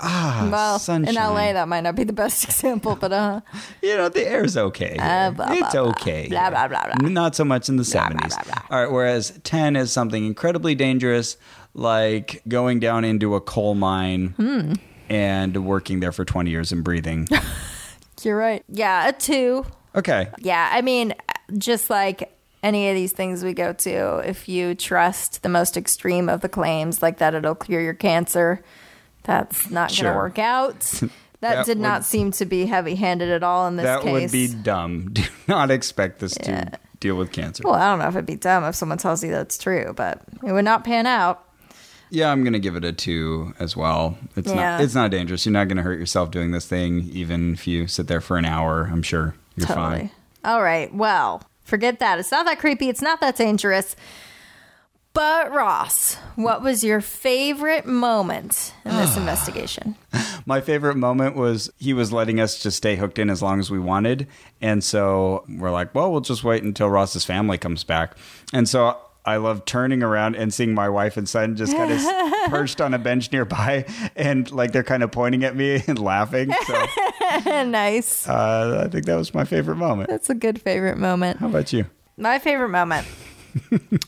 [0.00, 0.50] Ah, Mm.
[0.50, 1.14] Well, sunshine.
[1.14, 3.40] in LA, that might not be the best example, but uh,
[3.82, 4.96] you know, the air's okay.
[4.98, 6.26] Uh, blah, blah, it's okay.
[6.28, 7.08] Blah, blah, blah, blah.
[7.08, 8.28] Not so much in the Blah, blah, 70s.
[8.28, 8.76] blah, blah.
[8.76, 11.36] All right, whereas 10 is something incredibly dangerous,
[11.74, 14.72] like going down into a coal mine Hmm.
[15.08, 17.28] and working there for 20 years and breathing.
[18.22, 18.64] you're right.
[18.68, 19.64] Yeah, a two.
[19.94, 20.28] okay.
[20.40, 21.14] Yeah, I mean,
[21.56, 26.28] just like any of these things we go to, if you trust the most extreme
[26.28, 28.62] of the claims, like that it'll cure your cancer,
[29.24, 31.00] that's not going to work out.
[31.42, 34.12] That, That did not seem to be heavy handed at all in this That case.
[34.12, 35.08] would be dumb.
[35.12, 36.66] Do not expect this Yeah.
[36.66, 37.64] to deal with cancer.
[37.64, 40.22] Well, I don't know if it'd be dumb if someone tells you that's true, but
[40.46, 41.42] it would not pan out.
[42.10, 44.16] Yeah, I'm gonna give it a two as well.
[44.36, 44.54] It's Yeah.
[44.54, 45.44] not it's not dangerous.
[45.44, 48.44] You're not gonna hurt yourself doing this thing, even if you sit there for an
[48.44, 48.88] hour.
[48.92, 49.98] I'm sure you're totally.
[49.98, 50.10] fine.
[50.44, 50.94] All right.
[50.94, 52.18] Well, forget that.
[52.18, 52.88] It's not that creepy.
[52.88, 53.96] It's not that dangerous.
[55.14, 59.96] But Ross, what was your favorite moment in this investigation?
[60.46, 63.70] My favorite moment was he was letting us just stay hooked in as long as
[63.70, 64.26] we wanted.
[64.62, 68.16] And so we're like, well, we'll just wait until Ross's family comes back.
[68.54, 72.00] And so I love turning around and seeing my wife and son just kind of
[72.50, 73.84] perched on a bench nearby
[74.16, 76.52] and like they're kind of pointing at me and laughing.
[76.66, 76.86] So
[77.64, 78.28] nice.
[78.28, 80.10] uh, I think that was my favorite moment.
[80.10, 81.38] That's a good favorite moment.
[81.38, 81.86] How about you?
[82.16, 83.06] My favorite moment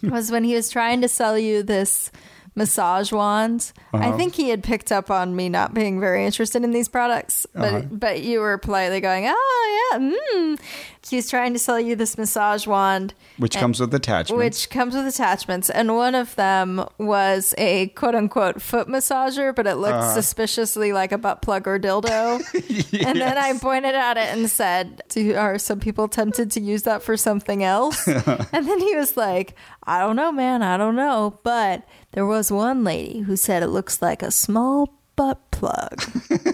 [0.03, 2.11] was when he was trying to sell you this
[2.55, 3.73] massage wand.
[3.93, 7.47] I think he had picked up on me not being very interested in these products,
[7.55, 10.61] but but you were politely going, "Oh yeah, mm."
[11.07, 14.39] He was trying to sell you this massage wand, Which and- comes with attachments.
[14.43, 19.67] which comes with attachments, and one of them was a quote unquote foot massager, but
[19.67, 20.15] it looked Uh-huh.
[20.15, 22.41] suspiciously like a butt plug or dildo.
[23.07, 26.85] And then I pointed at it and said, Do, Are some people tempted to use
[26.85, 28.07] that for something else?
[28.09, 31.39] and then he was like, I don't know, man, I don't know.
[31.43, 31.85] But
[32.15, 36.03] there was one lady who said it looks like a small butt plug.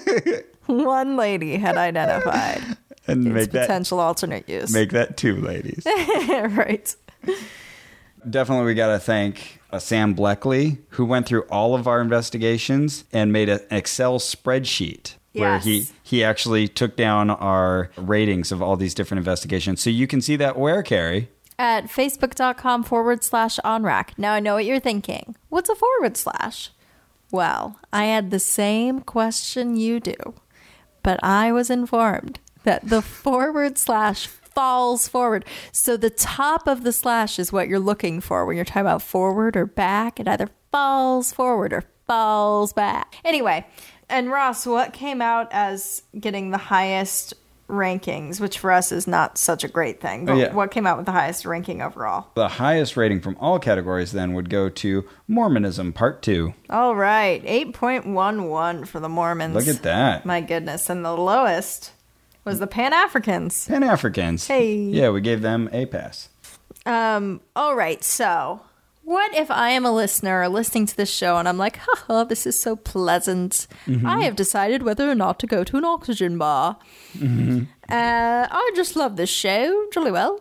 [0.66, 2.62] one lady had identified
[3.06, 4.72] and its make that potential alternate use.
[4.72, 5.84] make that two ladies.
[6.28, 6.94] right.
[8.28, 13.04] Definitely, we got to thank uh, Sam Bleckley, who went through all of our investigations
[13.12, 18.60] and made a- an Excel spreadsheet where he he actually took down our ratings of
[18.60, 19.80] all these different investigations.
[19.80, 21.28] So you can see that where Carrie.
[21.60, 24.14] At facebook.com forward slash on rack.
[24.16, 25.36] Now I know what you're thinking.
[25.50, 26.70] What's a forward slash?
[27.30, 30.14] Well, I had the same question you do,
[31.02, 35.44] but I was informed that the forward slash falls forward.
[35.70, 39.02] So the top of the slash is what you're looking for when you're talking about
[39.02, 40.18] forward or back.
[40.18, 43.16] It either falls forward or falls back.
[43.22, 43.66] Anyway,
[44.08, 47.34] and Ross, what came out as getting the highest
[47.70, 50.52] rankings, which for us is not such a great thing, but Oh, yeah.
[50.52, 52.26] what came out with the highest ranking overall?
[52.34, 56.52] The highest rating from all categories then would go to Mormonism Part 2.
[56.68, 59.54] All right, 8.11 for the Mormons.
[59.54, 60.26] Look at that.
[60.26, 60.90] My goodness.
[60.90, 61.92] And the lowest
[62.44, 63.66] was the Pan Africans.
[63.66, 64.46] Pan Africans.
[64.46, 64.74] Hey.
[64.74, 66.28] Yeah, we gave them a pass.
[66.86, 68.62] Um, all right, so
[69.10, 72.46] what if I am a listener listening to this show and I'm like, haha, this
[72.46, 73.66] is so pleasant.
[73.86, 74.06] Mm-hmm.
[74.06, 76.78] I have decided whether or not to go to an oxygen bar.
[77.18, 77.64] Mm-hmm.
[77.88, 80.40] Uh, I just love this show, jolly well.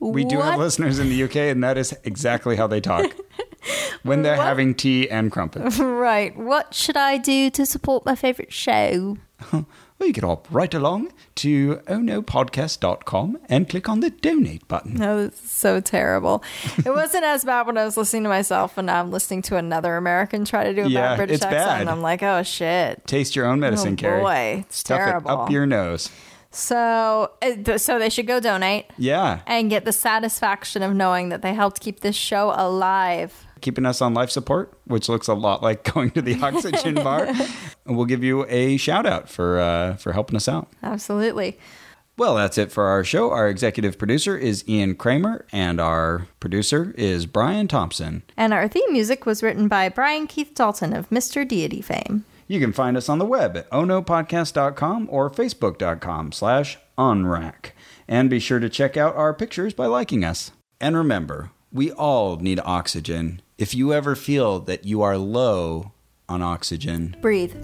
[0.00, 3.10] We do have listeners in the UK, and that is exactly how they talk
[4.02, 4.46] when they're What?
[4.46, 5.78] having tea and crumpets.
[6.04, 9.16] Right, what should I do to support my favorite show?
[9.98, 14.94] Well, you can hop right along to ohnopodcast.com and click on the donate button.
[14.94, 16.42] No, this is so terrible.
[16.84, 19.56] It wasn't as bad when I was listening to myself, and now I'm listening to
[19.56, 21.52] another American try to do a Yeah, bad British accent.
[21.52, 21.80] bad.
[21.82, 23.06] And I'm like, oh shit.
[23.06, 24.20] Taste your own medicine, Oh, Carrie.
[24.20, 25.30] boy, it's Stuff terrible.
[25.30, 26.10] it up your nose.
[26.50, 27.30] So,
[27.76, 29.40] so they should go donate Yeah.
[29.46, 33.46] and get the satisfaction of knowing that they helped keep this show alive.
[33.64, 37.26] Keeping us on life support, which looks a lot like going to the oxygen bar.
[37.86, 40.68] And we'll give you a shout out for uh, for helping us out.
[40.82, 41.58] Absolutely.
[42.18, 43.30] Well, that's it for our show.
[43.30, 48.22] Our executive producer is Ian Kramer, and our producer is Brian Thompson.
[48.36, 51.48] And our theme music was written by Brian Keith Dalton of Mr.
[51.48, 52.26] Deity fame.
[52.46, 57.70] You can find us on the web at ohnopodcast.com or facebook.com slash onrack.
[58.06, 60.50] And be sure to check out our pictures by liking us.
[60.82, 63.40] And remember, we all need oxygen.
[63.56, 65.92] If you ever feel that you are low
[66.28, 67.54] on oxygen, Breathe.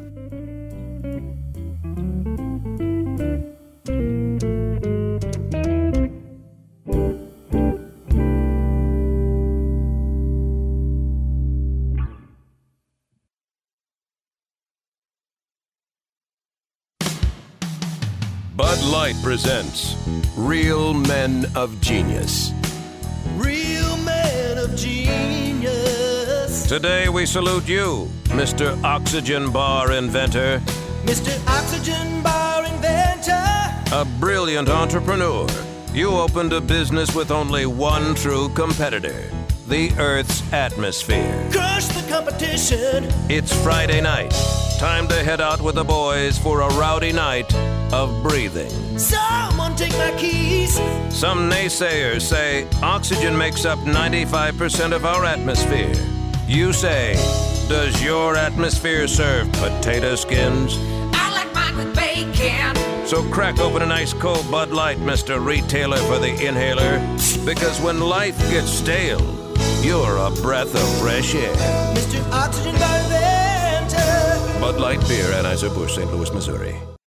[18.56, 19.96] Bud Light presents
[20.36, 22.52] Real Men of Genius.
[23.34, 23.69] Real
[26.70, 28.80] Today we salute you, Mr.
[28.84, 30.62] Oxygen Bar Inventor,
[31.02, 31.36] Mr.
[31.48, 33.34] Oxygen Bar Inventor.
[33.92, 35.48] a brilliant entrepreneur.
[35.92, 39.28] You opened a business with only one true competitor
[39.66, 41.48] the Earth's atmosphere.
[41.50, 43.08] Crush the competition.
[43.28, 44.30] It's Friday night.
[44.78, 47.52] Time to head out with the boys for a rowdy night
[47.92, 48.70] of breathing.
[48.96, 50.76] Someone take my keys.
[51.08, 56.19] Some naysayers say oxygen makes up 95% of our atmosphere.
[56.50, 57.14] You say,
[57.68, 60.76] does your atmosphere serve potato skins?
[61.14, 63.06] I like mine with bacon.
[63.06, 65.38] So crack open an ice cold Bud Light, Mr.
[65.40, 66.98] Retailer for the inhaler.
[67.46, 69.20] Because when life gets stale,
[69.80, 71.54] you're a breath of fresh air.
[71.94, 72.20] Mr.
[72.32, 73.00] Oxygen Bar
[74.60, 76.12] Bud Light Beer, Anheuser-Busch, St.
[76.12, 76.90] Louis, Missouri.